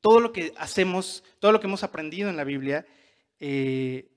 [0.00, 2.86] todo lo que hacemos, todo lo que hemos aprendido en la Biblia,
[3.38, 4.08] eh,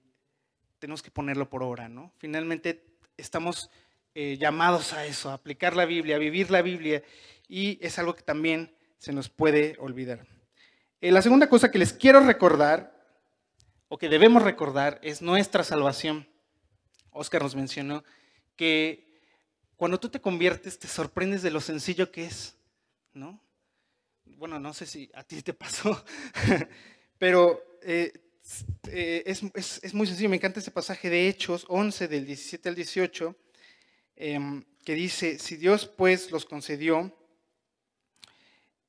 [0.79, 2.11] tenemos que ponerlo por obra, ¿no?
[2.17, 2.83] Finalmente
[3.17, 3.69] estamos
[4.15, 7.03] eh, llamados a eso, a aplicar la Biblia, a vivir la Biblia,
[7.47, 10.25] y es algo que también se nos puede olvidar.
[11.01, 12.93] Eh, la segunda cosa que les quiero recordar,
[13.87, 16.27] o que debemos recordar, es nuestra salvación.
[17.11, 18.03] Oscar nos mencionó
[18.55, 19.21] que
[19.75, 22.55] cuando tú te conviertes te sorprendes de lo sencillo que es,
[23.13, 23.41] ¿no?
[24.43, 26.03] Bueno, no sé si a ti te pasó,
[27.17, 28.11] pero eh,
[28.91, 29.41] es,
[29.81, 30.27] es, muy sencillo.
[30.27, 33.37] Me encanta ese pasaje de Hechos 11, del 17 al 18,
[34.17, 37.17] Em, que dice, si Dios pues los concedió,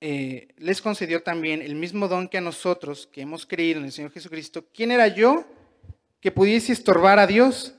[0.01, 3.93] eh, les concedió también el mismo don que a nosotros, que hemos creído en el
[3.93, 5.47] Señor Jesucristo, ¿quién era yo
[6.21, 7.77] que pudiese estorbar a Dios?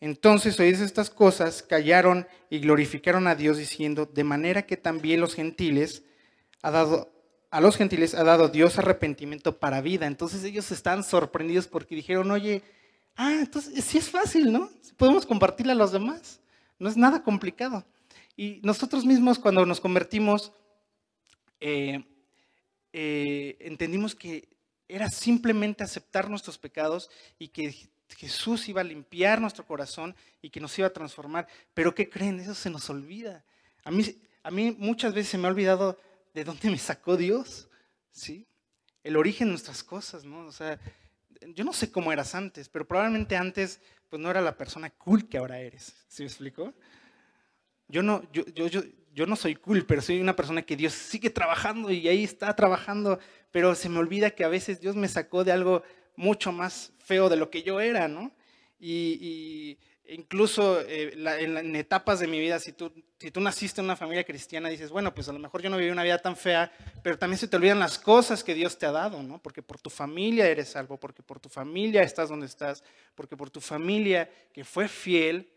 [0.00, 5.34] Entonces oídos estas cosas, callaron y glorificaron a Dios diciendo, de manera que también los
[5.34, 6.04] gentiles
[6.62, 7.12] ha dado,
[7.50, 10.06] a los gentiles ha dado Dios arrepentimiento para vida.
[10.06, 12.62] Entonces ellos están sorprendidos porque dijeron, oye,
[13.16, 14.70] ah, entonces sí es fácil, ¿no?
[14.96, 16.40] Podemos compartirla a los demás.
[16.78, 17.84] No es nada complicado.
[18.36, 20.52] Y nosotros mismos cuando nos convertimos,
[21.60, 22.04] eh,
[22.92, 24.48] eh, entendimos que
[24.88, 27.74] era simplemente aceptar nuestros pecados y que
[28.16, 31.48] Jesús iba a limpiar nuestro corazón y que nos iba a transformar.
[31.74, 32.40] Pero ¿qué creen?
[32.40, 33.44] Eso se nos olvida.
[33.84, 34.04] A mí,
[34.42, 35.98] a mí muchas veces se me ha olvidado
[36.36, 37.66] de dónde me sacó Dios,
[38.12, 38.46] ¿sí?
[39.02, 40.46] El origen de nuestras cosas, ¿no?
[40.46, 40.78] O sea,
[41.54, 45.30] yo no sé cómo eras antes, pero probablemente antes pues no era la persona cool
[45.30, 46.04] que ahora eres.
[46.08, 46.74] ¿Sí me explico?
[47.88, 48.82] Yo no, yo, yo, yo,
[49.14, 52.54] yo no soy cool, pero soy una persona que Dios sigue trabajando y ahí está
[52.54, 53.18] trabajando,
[53.50, 55.84] pero se me olvida que a veces Dios me sacó de algo
[56.16, 58.30] mucho más feo de lo que yo era, ¿no?
[58.78, 63.96] y incluso eh, en, etapas de mi vida, si tú, si tú naciste en una
[63.96, 66.72] familia cristiana, dices, bueno, pues a lo mejor yo no viví una vida tan fea,
[67.02, 69.40] pero también se te olvidan las cosas que Dios te ha dado, ¿no?
[69.42, 72.82] Porque por tu familia eres salvo, porque por tu familia estás donde estás,
[73.14, 75.50] porque por tu familia que fue fiel,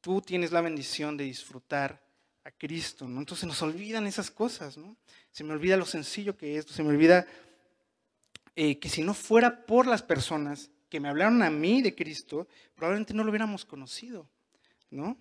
[0.00, 2.00] tú tienes la bendición de disfrutar
[2.44, 3.20] a Cristo, ¿no?
[3.20, 4.96] Entonces nos olvidan esas cosas, ¿no?
[5.30, 7.26] Se me olvida lo sencillo que es, se me olvida
[8.56, 12.48] eh, que si no fuera por las personas que me hablaron a mí de Cristo,
[12.74, 14.28] probablemente no lo hubiéramos conocido,
[14.90, 15.18] ¿no?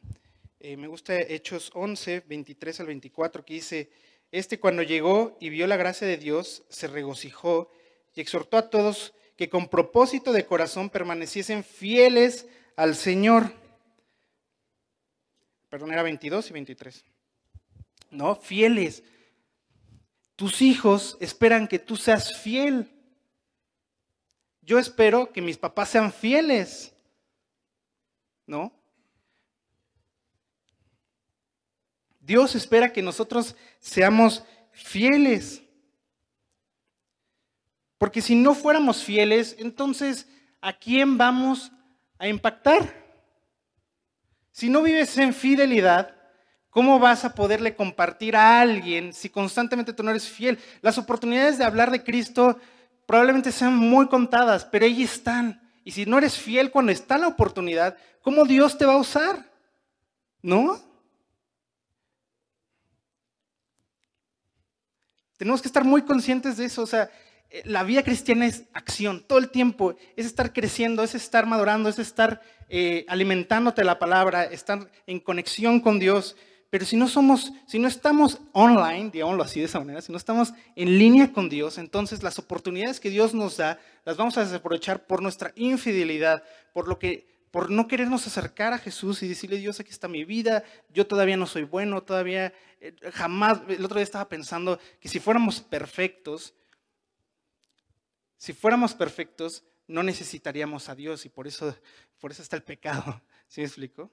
[0.60, 3.92] Eh, me gusta Hechos 11, 23 al 24, que dice,
[4.32, 7.72] este cuando llegó y vio la gracia de Dios, se regocijó
[8.16, 13.54] y exhortó a todos que con propósito de corazón permaneciesen fieles al Señor.
[15.70, 17.06] Perdón, era 22 y 23.
[18.10, 19.04] No, fieles.
[20.36, 22.97] Tus hijos esperan que tú seas fiel.
[24.68, 26.94] Yo espero que mis papás sean fieles,
[28.46, 28.74] ¿no?
[32.20, 35.64] Dios espera que nosotros seamos fieles.
[37.98, 40.28] Porque si no fuéramos fieles, entonces,
[40.60, 41.72] ¿a quién vamos
[42.20, 42.94] a impactar?
[44.52, 46.14] Si no vives en fidelidad,
[46.70, 50.60] ¿cómo vas a poderle compartir a alguien si constantemente tú no eres fiel?
[50.82, 52.60] Las oportunidades de hablar de Cristo
[53.08, 55.60] probablemente sean muy contadas, pero ahí están.
[55.84, 59.50] Y si no eres fiel cuando está la oportunidad, ¿cómo Dios te va a usar?
[60.44, 60.80] ¿No?
[65.38, 66.82] Tenemos que estar muy conscientes de eso.
[66.82, 67.10] O sea,
[67.50, 69.96] eh, la vida cristiana es acción todo el tiempo.
[70.18, 75.80] Es estar creciendo, es estar madurando, es estar eh, alimentándote la palabra, estar en conexión
[75.80, 76.36] con Dios.
[76.70, 80.18] Pero si no somos, si no estamos online, digámoslo así de esa manera, si no
[80.18, 84.44] estamos en línea con Dios, entonces las oportunidades que Dios nos da las vamos a
[84.44, 89.58] desaprovechar por nuestra infidelidad, por lo que por no querernos acercar a Jesús y decirle,
[89.58, 93.96] Dios, aquí está mi vida, yo todavía no soy bueno, todavía eh, jamás, el otro
[93.96, 96.54] día estaba pensando que si fuéramos perfectos,
[98.36, 101.76] si fuéramos perfectos, no necesitaríamos a Dios y por eso,
[102.20, 103.22] por eso está el pecado.
[103.48, 104.12] ¿Sí me explico?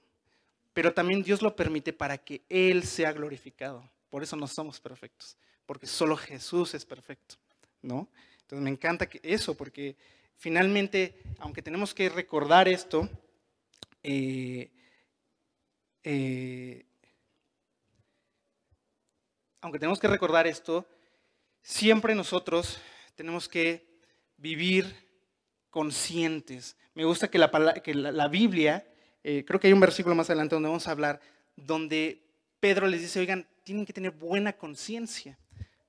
[0.75, 3.89] Pero también Dios lo permite para que Él sea glorificado.
[4.09, 7.35] Por eso no somos perfectos, porque solo Jesús es perfecto,
[7.81, 8.09] ¿no?
[8.41, 9.95] Entonces me encanta eso, porque
[10.35, 13.09] finalmente, aunque tenemos que recordar esto,
[14.03, 14.69] eh,
[16.03, 16.85] eh,
[19.61, 20.85] aunque tenemos que recordar esto,
[21.61, 22.81] siempre nosotros
[23.15, 23.87] tenemos que
[24.35, 24.93] vivir
[25.69, 26.75] conscientes.
[26.95, 28.85] Me gusta que la, Biblia,
[29.27, 31.19] eh, creo que hay un versículo más adelante donde vamos a hablar,
[31.55, 32.21] donde
[32.59, 35.39] Pedro les dice, oigan, tienen que tener buena conciencia.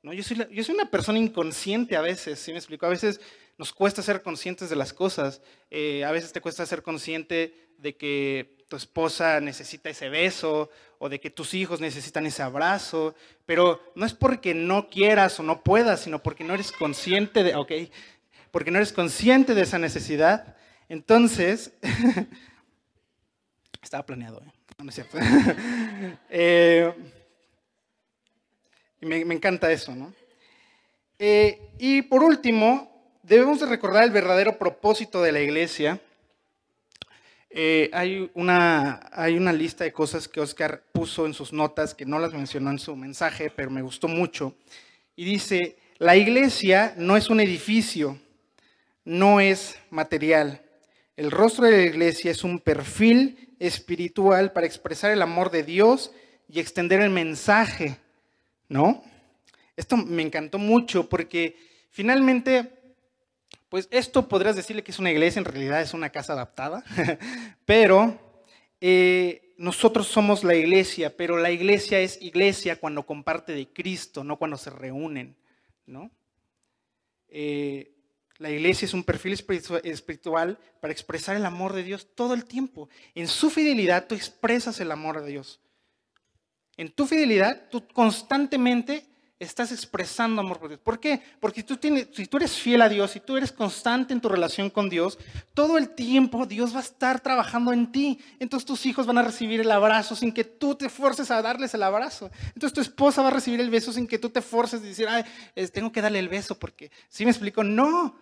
[0.03, 0.15] ¿no?
[0.15, 2.87] Yo, soy yo soy una persona inconsciente a veces, ¿sí me explico?
[2.87, 3.21] A veces
[3.59, 5.43] nos cuesta ser conscientes de las cosas.
[5.71, 11.11] Eh, a veces te cuesta ser consciente de que tu esposa necesita ese beso o
[11.11, 15.63] de que tus hijos necesitan ese abrazo, pero no es porque no quieras o no
[15.63, 17.73] puedas, sino porque no eres consciente de, ok,
[18.51, 20.57] porque no eres consciente de esa necesidad.
[20.89, 21.75] Entonces,
[23.87, 24.53] estaba planeado, ¿eh?
[24.83, 25.19] no, es cierto.
[26.29, 26.93] Eh,
[29.01, 30.13] me, me, encanta eso, ¿no?
[31.19, 36.01] Eh, y por último, debemos de recordar el verdadero propósito de la iglesia
[37.93, 42.19] hay, una, hay una lista de cosas que Oscar puso en sus notas, que no
[42.19, 44.55] las mencionó en su mensaje, pero me gustó mucho.
[45.15, 48.19] Y dice, la iglesia no es un edificio,
[49.07, 50.61] no es material.
[51.17, 56.13] El rostro de la iglesia es un perfil espiritual para expresar el amor de Dios
[56.47, 57.97] y extender el mensaje,
[58.69, 59.03] ¿no?
[59.77, 61.57] Esto me encantó mucho porque
[61.91, 62.71] finalmente
[63.71, 66.85] pues esto podrías decirle que es una iglesia, en realidad es una casa adaptada,
[67.65, 68.19] pero
[68.81, 74.37] eh, nosotros somos la iglesia, pero la iglesia es iglesia cuando comparte de Cristo, no
[74.37, 75.37] cuando se reúnen,
[75.87, 76.11] ¿no?
[77.29, 77.96] Eh,
[78.39, 82.89] la iglesia es un perfil espiritual para expresar el amor de Dios todo el tiempo.
[83.15, 85.61] En su fidelidad tú expresas el amor de Dios.
[86.77, 89.07] En tu fidelidad tú constantemente
[89.39, 90.81] estás expresando amor por Dios.
[90.81, 91.21] ¿Por qué?
[91.41, 94.29] Porque tú tienes, si tú eres fiel a Dios, si tú eres constante en tu
[94.29, 95.19] relación con Dios,
[95.53, 98.19] todo el tiempo Dios va a estar trabajando en ti.
[98.39, 101.75] Entonces tus hijos van a recibir el abrazo sin que tú te forces a darles
[101.75, 102.31] el abrazo.
[102.49, 105.07] Entonces tu esposa va a recibir el beso sin que tú te forces a decir,
[105.09, 105.25] Ay,
[105.71, 107.63] tengo que darle el beso porque, ¿sí me explico?
[107.63, 108.19] No,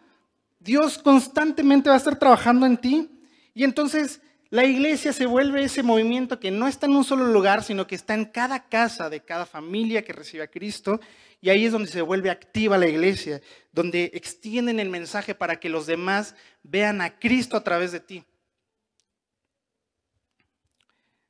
[0.65, 3.11] Dios constantemente va a estar trabajando en ti.
[3.53, 7.63] Y entonces la iglesia se vuelve ese movimiento que no está en un solo lugar,
[7.63, 11.01] sino que está en cada casa de cada familia que recibe a Cristo.
[11.43, 15.69] Y ahí es donde se vuelve activa la iglesia, donde extienden el mensaje para que
[15.69, 18.25] los demás vean a Cristo a través de ti.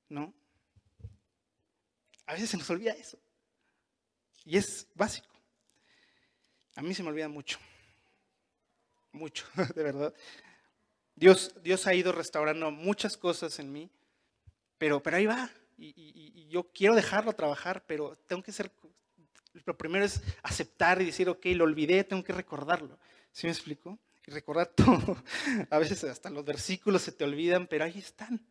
[0.09, 0.33] ¿No?
[2.25, 3.18] A veces se nos olvida eso.
[4.44, 5.35] Y es básico.
[6.77, 7.59] A mí se me olvida mucho.
[9.14, 10.12] Mucho, de verdad.
[11.14, 13.88] Dios, Dios ha ido restaurando muchas cosas en mí,
[14.77, 15.48] pero, pero ahí va.
[15.79, 18.70] Y, yo quiero dejarlo trabajar, pero tengo que ser,
[19.64, 22.98] lo primero es aceptar y decir, ok, lo olvidé, tengo que recordarlo.
[23.33, 23.98] ¿Sí me explico?
[24.27, 25.16] Y recordar todo.
[25.70, 28.44] A veces hasta los versículos se te olvidan, pero ahí están.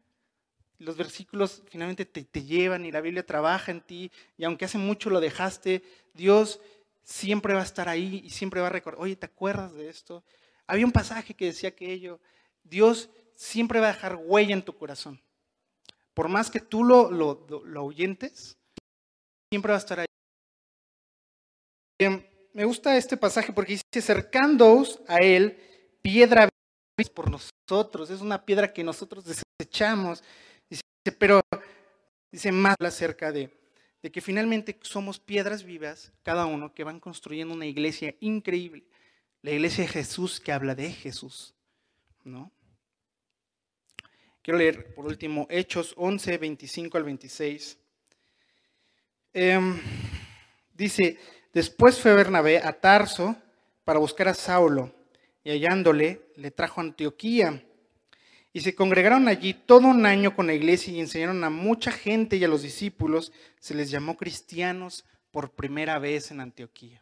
[0.80, 4.12] Los versículos finalmente te, te llevan y la Biblia trabaja en ti.
[4.38, 6.62] Y aunque hace mucho lo dejaste, Dios
[7.04, 10.24] siempre va a estar ahí y siempre va a recordar, oye, ¿te acuerdas de esto?
[10.74, 12.20] Había un pasaje que decía que ello,
[12.64, 15.22] Dios siempre va a dejar huella en tu corazón.
[16.16, 18.58] Por más que tú lo, lo, lo ahuyentes,
[19.52, 20.08] siempre va a estar ahí.
[22.00, 25.60] Em, me gusta este pasaje porque dice, acercándoos a Él,
[26.02, 26.50] piedra
[27.14, 28.10] por nosotros.
[28.10, 30.24] Es una piedra que nosotros desechamos.
[30.68, 30.82] Dice,
[31.20, 31.42] pero
[32.32, 33.56] dice más acerca de,
[34.02, 38.86] de que finalmente somos piedras vivas, cada uno, que van construyendo una iglesia increíble.
[39.44, 41.54] La iglesia de Jesús que habla de Jesús.
[42.24, 42.52] ¿no?
[44.42, 47.78] Quiero leer por último Hechos 11, 25 al 26.
[49.34, 49.80] Em,
[50.74, 51.18] dice,
[51.54, 53.36] después fue Bernabé a Tarso
[53.84, 54.94] para buscar a Saulo
[55.44, 57.64] y hallándole le trajo a Antioquía.
[58.52, 62.38] Y se congregaron allí todo un año con la iglesia y enseñaron a mucha gente
[62.38, 63.32] y a los discípulos.
[63.60, 67.02] Se les llamó cristianos por primera vez en Antioquía.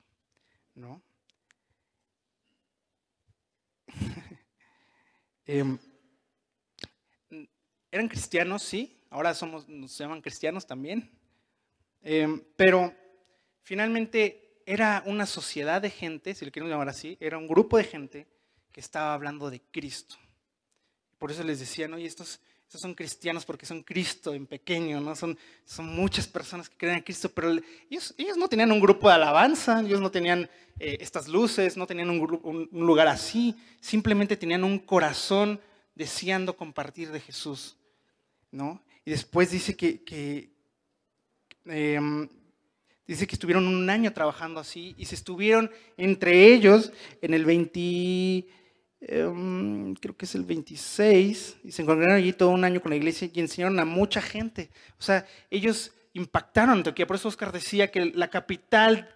[0.76, 1.02] ¿No?
[5.48, 5.78] Em,
[7.92, 11.12] eran cristianos, sí, ahora somos, nos llaman cristianos también,
[12.02, 12.96] em, pero
[13.64, 17.84] finalmente era una sociedad de gente, si lo queremos llamar así, era un grupo de
[17.84, 18.28] gente
[18.72, 20.16] que estaba hablando de Cristo.
[21.18, 22.40] Por eso les decían, oye, estos,
[22.72, 25.14] estos son cristianos porque son Cristo en pequeño, ¿no?
[25.14, 27.52] Son, son muchas personas que creen en Cristo, pero
[27.90, 30.50] ellos, no tenían un grupo de alabanza, ellos no tenían
[30.80, 35.60] eh, estas luces, no tenían un, un, lugar así, simplemente tenían un corazón
[35.96, 37.76] deseando compartir de Jesús,
[38.52, 38.82] ¿no?
[39.04, 40.54] Y después dice que, que
[41.66, 42.30] em,
[43.06, 48.48] dice que estuvieron un año trabajando así y se estuvieron entre ellos en el 20
[49.02, 52.96] em, creo que es el 26, y se encontraron allí todo un año con la
[52.96, 54.70] iglesia y enseñaron a mucha gente.
[55.00, 57.08] O sea, ellos impactaron Antioquía.
[57.08, 59.10] Por eso Oscar decía que la capital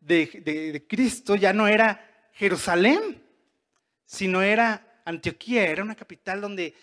[0.00, 3.22] de, Cristo ya no era Jerusalén,
[4.04, 5.66] sino era Antioquía.
[5.66, 6.74] Era una capital donde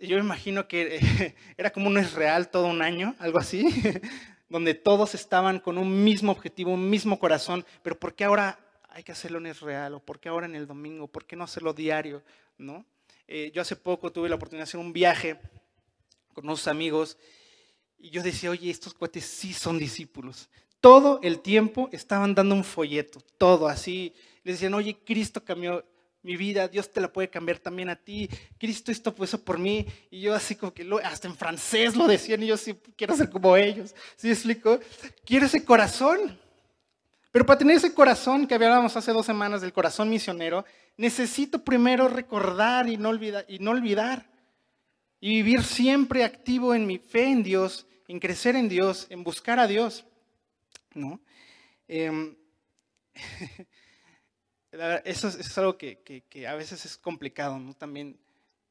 [0.00, 3.64] yo me imagino que era como un Israel todo un año, algo así,
[4.48, 7.64] donde todos estaban con un mismo objetivo, un mismo corazón.
[7.82, 8.58] Pero ¿por qué ahora
[8.94, 9.94] hay que hacerlo en Israel?
[9.94, 11.06] ¿O por qué ahora en el domingo?
[11.08, 12.22] ¿Por qué no hacerlo diario?
[12.58, 12.84] ¿No?
[13.26, 15.38] Eh, yo hace poco tuve la oportunidad de hacer un viaje
[16.32, 17.16] con unos amigos
[17.98, 20.48] y yo decía, oye, estos cuates sí son discípulos.
[20.80, 24.12] Todo el tiempo estaban dando un folleto, todo así.
[24.42, 25.84] Les decían, oye, Cristo cambió
[26.22, 28.28] mi vida, Dios te la puede cambiar también a ti.
[28.58, 29.86] Cristo esto puso por mí.
[30.10, 33.30] Y yo así como que hasta en francés lo decían y yo sí quiero ser
[33.30, 33.94] como ellos.
[34.16, 34.80] ¿Sí explico?
[35.24, 36.38] Quiero ese corazón.
[37.32, 40.64] Pero para tener ese corazón que hablábamos hace dos semanas del corazón misionero,
[40.96, 43.44] necesito primero recordar y no olvidar.
[43.48, 44.30] Y, no olvidar,
[45.18, 49.58] y vivir siempre activo en mi fe en Dios en crecer en Dios, en buscar
[49.58, 50.04] a Dios.
[50.94, 51.18] ¿no?
[51.88, 52.36] Em,
[55.04, 57.72] eso, es, algo que, a veces es complicado, ¿no?
[57.74, 58.20] También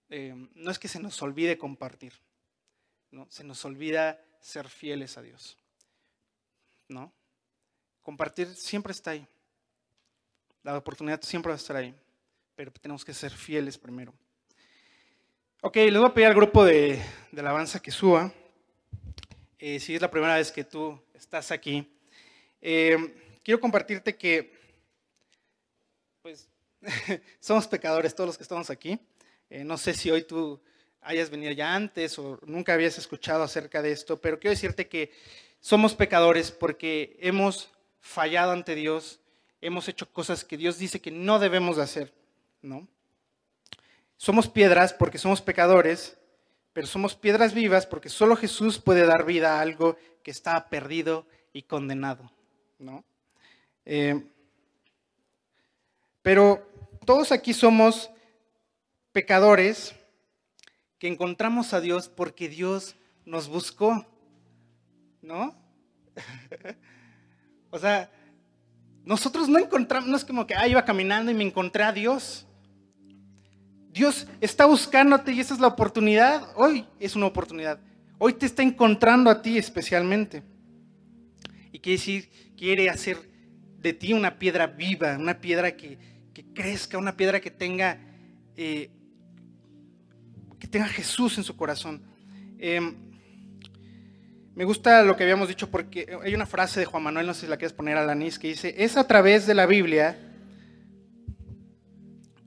[0.10, 2.14] em, no es que se nos olvide compartir,
[3.10, 3.26] ¿no?
[3.32, 5.58] Se nos olvida ser fieles a Dios,
[6.88, 7.12] ¿no?
[8.02, 9.28] Compartir siempre está ahí.
[10.64, 11.94] La oportunidad siempre va a estar ahí,
[12.56, 14.14] pero tenemos que ser fieles primero.
[15.62, 18.34] Ok, les voy a pedir al grupo de, de alabanza que suba.
[19.60, 21.88] Eh, si es la primera vez que tú estás aquí,
[22.60, 24.52] eh, quiero compartirte que
[26.24, 26.50] pues,
[27.40, 29.00] somos pecadores todos los que estamos aquí.
[29.52, 30.60] Eh, no sé si hoy tú
[31.02, 35.12] hayas venido ya antes o nunca habías escuchado acerca de esto, pero quiero decirte que
[35.60, 37.70] somos pecadores porque hemos
[38.02, 39.22] fallado ante Dios,
[39.62, 42.14] hemos hecho cosas que Dios dice que no debemos de hacer,
[42.62, 42.88] ¿no?
[44.18, 46.18] Somos piedras porque somos pecadores
[46.74, 51.28] pero somos piedras vivas porque solo Jesús puede dar vida a algo que está perdido
[51.54, 52.32] y condenado.
[52.80, 53.04] ¿no?
[53.86, 54.24] Eh,
[56.22, 56.68] pero
[57.06, 58.10] todos aquí somos
[59.12, 59.96] pecadores
[60.98, 62.96] que encontramos a Dios porque Dios
[63.26, 64.06] nos buscó,
[65.22, 65.56] ¿no?
[67.72, 68.12] o sea,
[69.04, 72.46] nosotros no encontramos, no es como que, ah, iba caminando y me encontré a Dios.
[73.92, 76.48] Dios está buscándote y esa es la oportunidad.
[76.56, 77.80] Hoy es una oportunidad.
[78.20, 80.44] Hoy te está encontrando a ti especialmente.
[81.72, 83.18] Y quiere decir, quiere hacer
[83.80, 85.98] de ti una piedra viva, una piedra que,
[86.54, 88.00] crezca, una piedra que tenga,
[88.56, 88.90] eh,
[90.60, 92.02] que tenga Jesús en su corazón.
[92.60, 93.11] Em,
[94.62, 97.42] me gusta lo que habíamos dicho porque hay una frase de Juan Manuel, no sé
[97.42, 100.16] si la quieres poner a que dice, es a través de la Biblia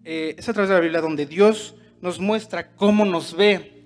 [0.05, 3.83] eh, es a través de la Biblia donde Dios nos muestra cómo nos ve.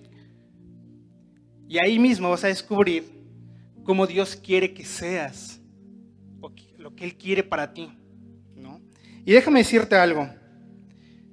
[1.68, 3.05] Y ahí mismo vas a descubrir
[3.83, 5.62] cómo Dios quiere que seas,
[6.76, 7.91] lo que Él quiere para ti.
[9.24, 10.29] Y déjame decirte algo.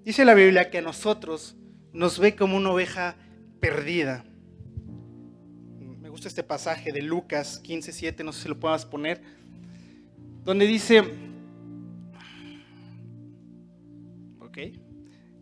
[0.05, 1.57] Dice la Biblia que a nosotros
[1.91, 3.17] nos ve como una oveja
[3.59, 4.23] perdida.
[6.26, 9.21] Este pasaje de Lucas 15:7, no sé si lo puedas poner,
[10.43, 11.03] donde dice,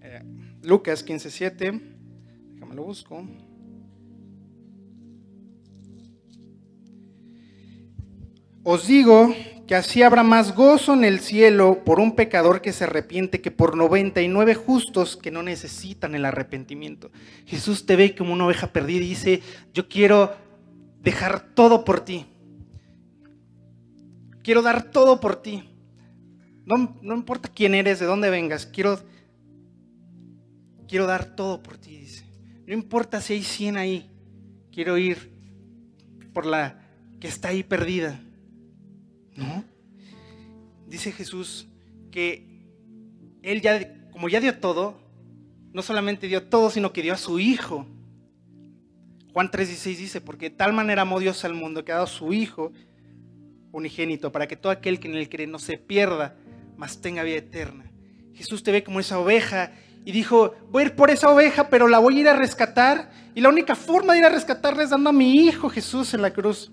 [0.02, 0.22] Eh,
[0.64, 1.80] Lucas 15:7.
[2.54, 3.26] Déjame lo busco.
[8.64, 9.34] Os digo
[9.68, 13.52] que así habrá más gozo en el cielo por un pecador que se arrepiente que
[13.52, 17.12] por 99 justos que no necesitan el arrepentimiento.
[17.46, 19.42] Jesús te ve como una oveja perdida y dice,
[19.74, 20.34] yo quiero
[21.04, 22.26] dejar todo por ti.
[24.42, 25.70] Quiero dar todo por ti.
[26.66, 29.00] No, no importa quién eres, de dónde vengas, quiero
[30.88, 32.24] quiero dar todo por ti, dice.
[32.68, 34.12] No importa si hay 100 ahí,
[34.72, 35.34] quiero ir
[36.34, 36.88] por la
[37.20, 38.22] que está ahí perdida.
[39.36, 39.64] ¿No?
[40.88, 41.68] Dice Jesús
[42.12, 42.48] que
[43.42, 45.00] Él ya, como ya dio todo,
[45.74, 47.88] no solamente dio todo, sino que dio a su Hijo.
[49.34, 52.34] Juan 3:16 dice, porque de tal manera amó Dios al mundo que ha dado su
[52.34, 52.72] Hijo
[53.72, 56.36] unigénito, para que todo aquel que en él cree no se pierda,
[56.78, 57.86] mas tenga vida eterna.
[58.36, 59.72] Jesús te ve como esa oveja
[60.06, 63.12] y dijo, voy a ir por esa oveja, pero la voy a ir a rescatar.
[63.34, 66.22] Y la única forma de ir a rescatarla es dando a mi hijo Jesús en
[66.22, 66.72] la cruz.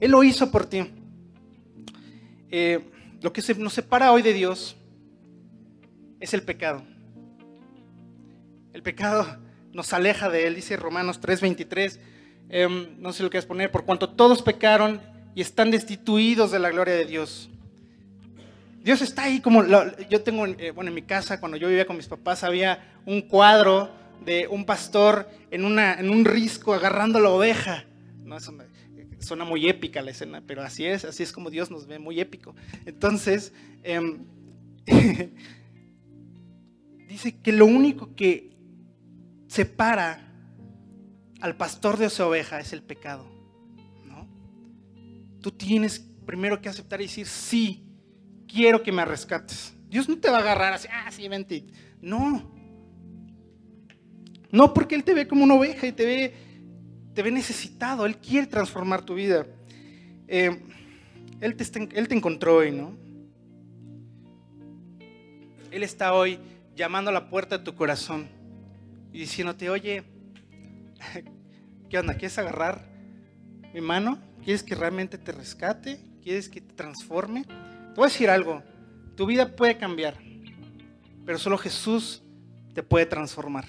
[0.00, 0.86] Él lo hizo por ti.
[2.50, 2.80] Eh,
[3.20, 4.76] lo que nos separa hoy de Dios
[6.20, 6.82] es el pecado.
[8.72, 9.38] El pecado
[9.72, 11.98] nos aleja de Él, dice Romanos 3:23.
[12.50, 15.00] Em, no sé lo que es poner, por cuanto todos pecaron
[15.34, 17.50] y están destituidos de la gloria de Dios.
[18.82, 19.64] Dios está ahí como,
[20.08, 23.20] yo tengo, eh, bueno, en mi casa, cuando yo vivía con mis papás, había un
[23.20, 23.90] cuadro
[24.24, 27.84] de un pastor en, una, en un risco agarrando la oveja.
[28.24, 28.36] ¿no?
[29.20, 32.20] suena muy épica la escena, pero así es, así es como Dios nos ve, muy
[32.20, 32.54] épico.
[32.86, 33.52] Entonces,
[33.82, 34.18] em,
[37.08, 38.50] dice que lo único que
[39.48, 40.28] separa
[41.40, 43.26] al pastor de esa oveja es el pecado.
[44.04, 44.28] ¿no?
[45.40, 47.84] Tú tienes primero que aceptar y decir, sí,
[48.46, 49.74] quiero que me rescates.
[49.88, 51.64] Dios no te va a agarrar así, ah, sí, vente.
[52.00, 52.52] No.
[54.50, 56.34] No porque Él te ve como una oveja y te ve,
[57.14, 58.04] te ve necesitado.
[58.04, 59.46] Él quiere transformar tu vida.
[60.26, 60.62] Eh,
[61.40, 62.94] él, te él te encontró hoy, ¿no?
[65.70, 66.38] Él está hoy
[66.74, 68.37] llamando a la puerta de tu corazón
[69.12, 70.04] y diciéndote, oye,
[71.90, 72.14] ¿qué onda?
[72.14, 72.88] ¿Quieres agarrar
[73.72, 74.18] mi mano?
[74.42, 76.00] ¿Quieres que realmente te rescate?
[76.22, 77.44] ¿Quieres que te transforme?
[77.44, 78.62] Te voy a decir algo,
[79.16, 80.16] tu vida puede cambiar,
[81.26, 82.22] pero solo Jesús
[82.74, 83.64] te puede transformar.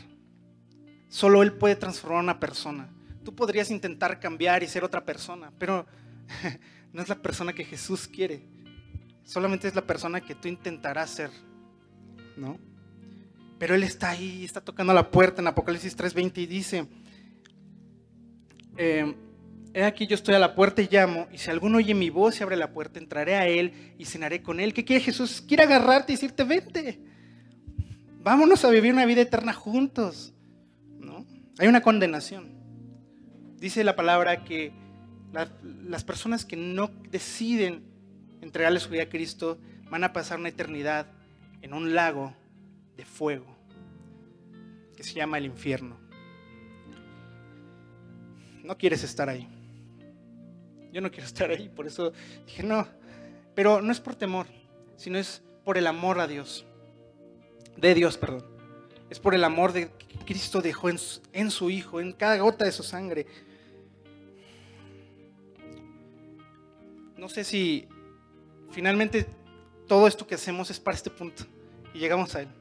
[1.08, 2.90] Solo Él puede transformar a una persona.
[3.24, 5.88] Tú podrías intentar cambiar y ser otra persona, pero
[6.94, 8.48] no es la persona que Jesús quiere.
[9.24, 11.32] Solamente es la persona que tú intentarás ser.
[12.38, 12.60] ¿No?
[13.60, 16.88] Pero Él está ahí, está tocando la puerta en Apocalipsis 3:20 y dice,
[18.78, 19.14] eh,
[19.74, 22.40] he aquí yo estoy a la puerta y llamo, y si alguno oye mi voz
[22.40, 24.74] y abre la puerta, entraré a Él y cenaré con Él.
[24.74, 25.44] ¿Qué quiere Jesús?
[25.46, 27.00] Quiere agarrarte y decirte, vente,
[28.24, 30.34] vámonos a vivir una vida eterna juntos.
[30.98, 31.26] ¿No?
[31.58, 32.58] Hay una condenación.
[33.58, 34.72] Dice la palabra que
[35.86, 37.84] las personas que no deciden
[38.42, 41.08] entregarle su vida a Cristo van a pasar una eternidad
[41.62, 42.34] en un lago
[43.00, 43.46] de fuego
[44.98, 45.98] que se llama el infierno.
[48.62, 49.48] No quieres estar ahí.
[50.92, 52.12] Yo no quiero estar ahí, por eso
[52.46, 52.86] dije no.
[53.56, 54.48] Pero no es por temor,
[54.98, 56.66] sino es por el amor a Dios.
[57.78, 58.46] De Dios, perdón.
[59.10, 62.38] Es por el amor de que Cristo dejó en su, en su Hijo, en cada
[62.38, 63.26] gota de su sangre.
[67.16, 67.88] No sé si
[68.72, 69.26] finalmente
[69.88, 71.46] todo esto que hacemos es para este punto
[71.94, 72.59] y llegamos a Él.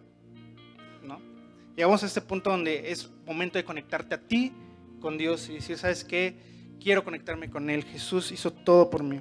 [1.79, 4.53] Llegamos a este punto donde es momento de conectarte a ti
[5.01, 6.37] con Dios y decir, ¿sabes qué?
[6.83, 7.85] Quiero conectarme con Él.
[7.85, 9.21] Jesús hizo todo por mí.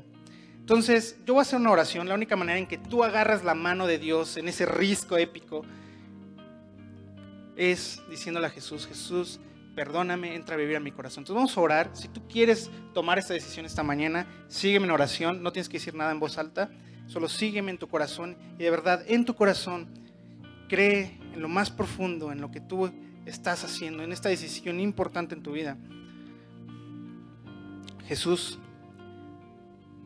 [0.58, 2.10] Entonces, yo voy a hacer una oración.
[2.10, 5.64] La única manera en que tú agarras la mano de Dios en ese risco épico
[7.56, 9.40] es diciéndole a Jesús, Jesús,
[9.76, 11.22] perdóname, entra a vivir a mi corazón.
[11.22, 11.92] Entonces vamos a orar.
[11.94, 15.44] Si tú quieres tomar esta decisión esta mañana, sígueme en oración.
[15.44, 16.72] No tienes que decir nada en voz alta.
[17.06, 18.36] Solo sígueme en tu corazón.
[18.58, 19.88] Y de verdad, en tu corazón,
[20.68, 22.92] cree en lo más profundo, en lo que tú
[23.26, 25.78] estás haciendo, en esta decisión importante en tu vida.
[28.08, 28.58] Jesús,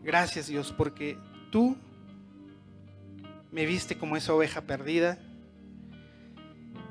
[0.04, 1.18] gracias Dios, porque
[1.50, 1.78] tú
[3.50, 5.20] me viste como esa oveja perdida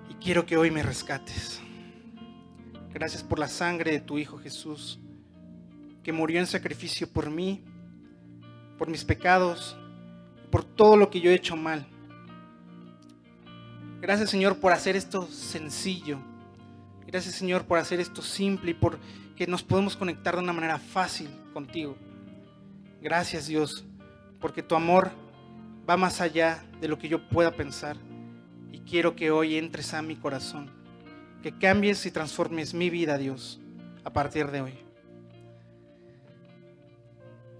[0.08, 1.60] y quiero que hoy me rescates.
[2.94, 4.98] Gracias por la sangre de tu Hijo Jesús,
[6.02, 7.62] que murió en sacrificio por mí,
[8.78, 9.76] por mis pecados,
[10.50, 11.86] por todo lo que yo he hecho mal.
[14.00, 16.18] Gracias Señor por hacer esto sencillo.
[17.06, 18.98] Gracias Señor por hacer esto simple y por
[19.36, 21.96] que nos podemos conectar de una manera fácil contigo.
[23.00, 23.84] Gracias Dios,
[24.40, 25.10] porque tu amor
[25.88, 27.96] va más allá de lo que yo pueda pensar.
[28.72, 30.70] Y quiero que hoy entres a mi corazón,
[31.42, 33.60] que cambies y transformes mi vida, Dios,
[34.04, 34.74] a partir de hoy.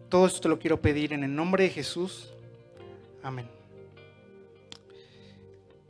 [0.08, 2.30] Todo esto te lo quiero pedir en el nombre de Jesús.
[3.22, 3.59] Amén.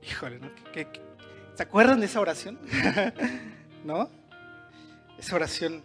[0.02, 0.50] Híjole, ¿no?
[1.54, 2.58] se acuerdan de esa oración?
[3.84, 4.08] ¿No?
[5.18, 5.82] Esa oración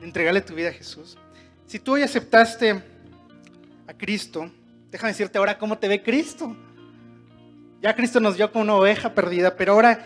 [0.00, 1.18] de entregarle tu vida a Jesús.
[1.66, 2.82] Si tú hoy aceptaste
[3.86, 4.50] a Cristo,
[4.90, 6.56] déjame decirte ahora cómo te ve Cristo.
[7.82, 10.04] Ya Cristo nos dio como una oveja perdida, pero ahora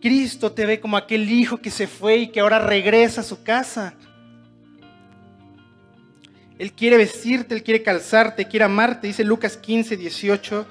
[0.00, 3.42] Cristo te ve como aquel hijo que se fue y que ahora regresa a su
[3.42, 3.94] casa.
[6.58, 9.06] Él quiere vestirte, Él quiere calzarte, quiere amarte.
[9.06, 10.66] Dice Lucas 15, 18.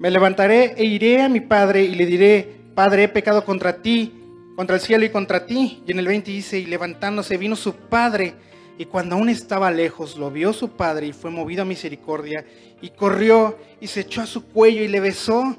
[0.00, 4.14] Me levantaré e iré a mi padre y le diré, Padre, he pecado contra ti,
[4.56, 5.82] contra el cielo y contra ti.
[5.86, 8.32] Y en el 20 dice, y levantándose vino su padre,
[8.78, 12.46] y cuando aún estaba lejos, lo vio su padre y fue movido a misericordia,
[12.80, 15.54] y corrió y se echó a su cuello y le besó.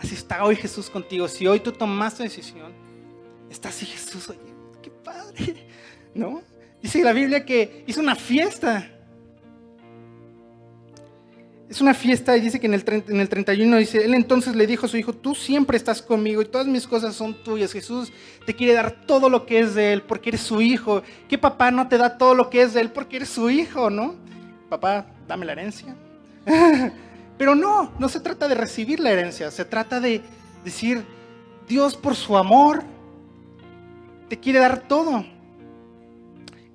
[0.00, 1.28] Así está hoy Jesús contigo.
[1.28, 2.72] Si hoy tú tomaste decisión,
[3.48, 4.40] está así Jesús, oye,
[4.82, 5.68] qué padre,
[6.12, 6.42] ¿no?
[6.82, 8.95] Dice la Biblia que hizo una fiesta
[11.68, 14.68] es una fiesta y dice que en el, en el 31 dice, él entonces le
[14.68, 17.72] dijo a su hijo, tú siempre estás conmigo y todas mis cosas son tuyas.
[17.72, 18.12] Jesús
[18.44, 21.02] te quiere dar todo lo que es de él porque eres su hijo.
[21.28, 23.90] ¿Qué papá no te da todo lo que es de él porque eres su hijo,
[23.90, 24.14] no?
[24.68, 25.96] Papá, dame la herencia.
[27.38, 30.22] Pero no, no se trata de recibir la herencia, se trata de
[30.64, 31.04] decir,
[31.68, 32.84] Dios por su amor
[34.28, 35.24] te quiere dar todo.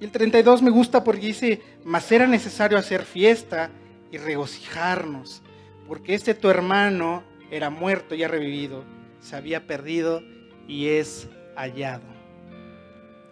[0.02, 3.70] Y el 32 me gusta porque dice, mas era necesario hacer fiesta
[4.12, 5.42] y regocijarnos,
[5.88, 8.84] porque este tu hermano era muerto y ha revivido,
[9.20, 10.22] se había perdido
[10.68, 12.04] y es hallado.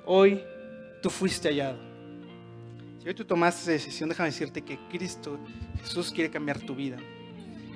[0.06, 0.42] Hoy
[1.02, 1.80] tú fuiste hallado.
[3.02, 5.40] Si hoy tú tomaste esa decisión, déjame decirte que Cristo,
[5.82, 6.98] Jesús quiere cambiar tu vida.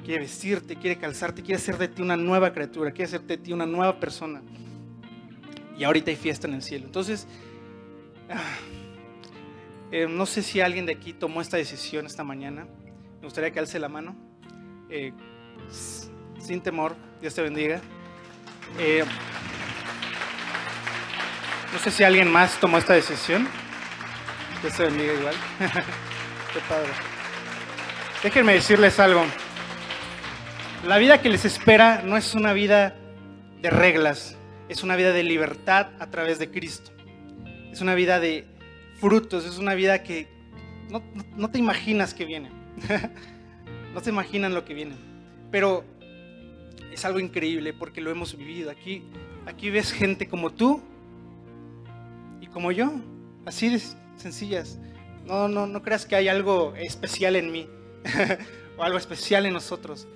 [0.04, 3.54] Quiere vestirte, quiere calzarte, quiere hacer de ti una nueva criatura, quiere hacer de ti
[3.54, 4.42] una nueva persona.
[5.78, 6.86] Y ahorita hay fiesta en el cielo.
[6.86, 7.26] Entonces,
[8.30, 8.58] ah,
[9.92, 12.68] eh, no sé si alguien de aquí tomó esta decisión esta mañana.
[13.24, 14.18] Me gustaría que alce la mano.
[14.90, 15.14] Eh,
[16.40, 17.80] sin temor, Dios te bendiga.
[18.78, 19.06] Eh,
[21.72, 23.48] no sé si alguien más tomó esta decisión.
[24.62, 25.36] Dios te bendiga igual.
[26.54, 26.90] Qué padre.
[28.24, 29.24] Déjenme decirles algo.
[30.86, 32.94] La vida que les espera no es una vida
[33.62, 34.36] de reglas,
[34.68, 36.92] es una vida de libertad a través de Cristo.
[37.72, 38.46] Es una vida de
[39.00, 40.28] frutos, es una vida que
[40.90, 41.02] no,
[41.38, 42.63] no te imaginas que viene.
[43.94, 44.96] no se imaginan lo que viene.
[45.52, 45.84] Pero
[46.92, 48.72] es algo increíble porque lo hemos vivido.
[48.72, 49.04] Aquí,
[49.46, 50.82] aquí ves gente como tú
[52.42, 52.92] y como yo,
[53.46, 53.82] así de
[54.18, 54.80] sencillas.
[55.26, 57.68] No, no, no creas que hay algo especial en mí
[58.78, 60.08] o algo especial en nosotros.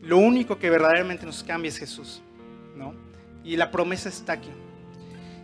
[0.00, 2.22] Lo único que verdaderamente nos cambia es Jesús,
[2.76, 2.94] ¿no?
[3.42, 4.50] Y la promesa está aquí.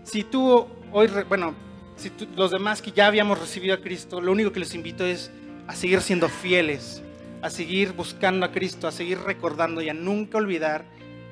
[0.05, 1.55] Si tú hoy, bueno,
[1.97, 5.31] si los demás que ya habíamos recibido a Cristo, lo único que les invito es
[5.71, 7.01] a seguir siendo fieles,
[7.43, 10.85] a seguir buscando a Cristo, a seguir recordando y a nunca olvidar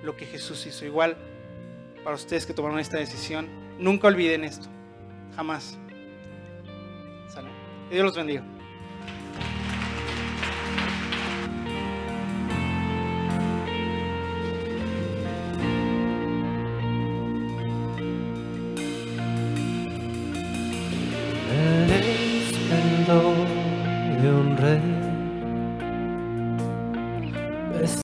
[0.05, 0.87] lo que Jesús hizo.
[0.87, 1.17] Igual
[2.05, 3.49] para ustedes que tomaron esta decisión,
[3.81, 4.69] nunca olviden esto,
[5.35, 5.77] jamás.
[7.89, 8.45] Que Dios los bendiga.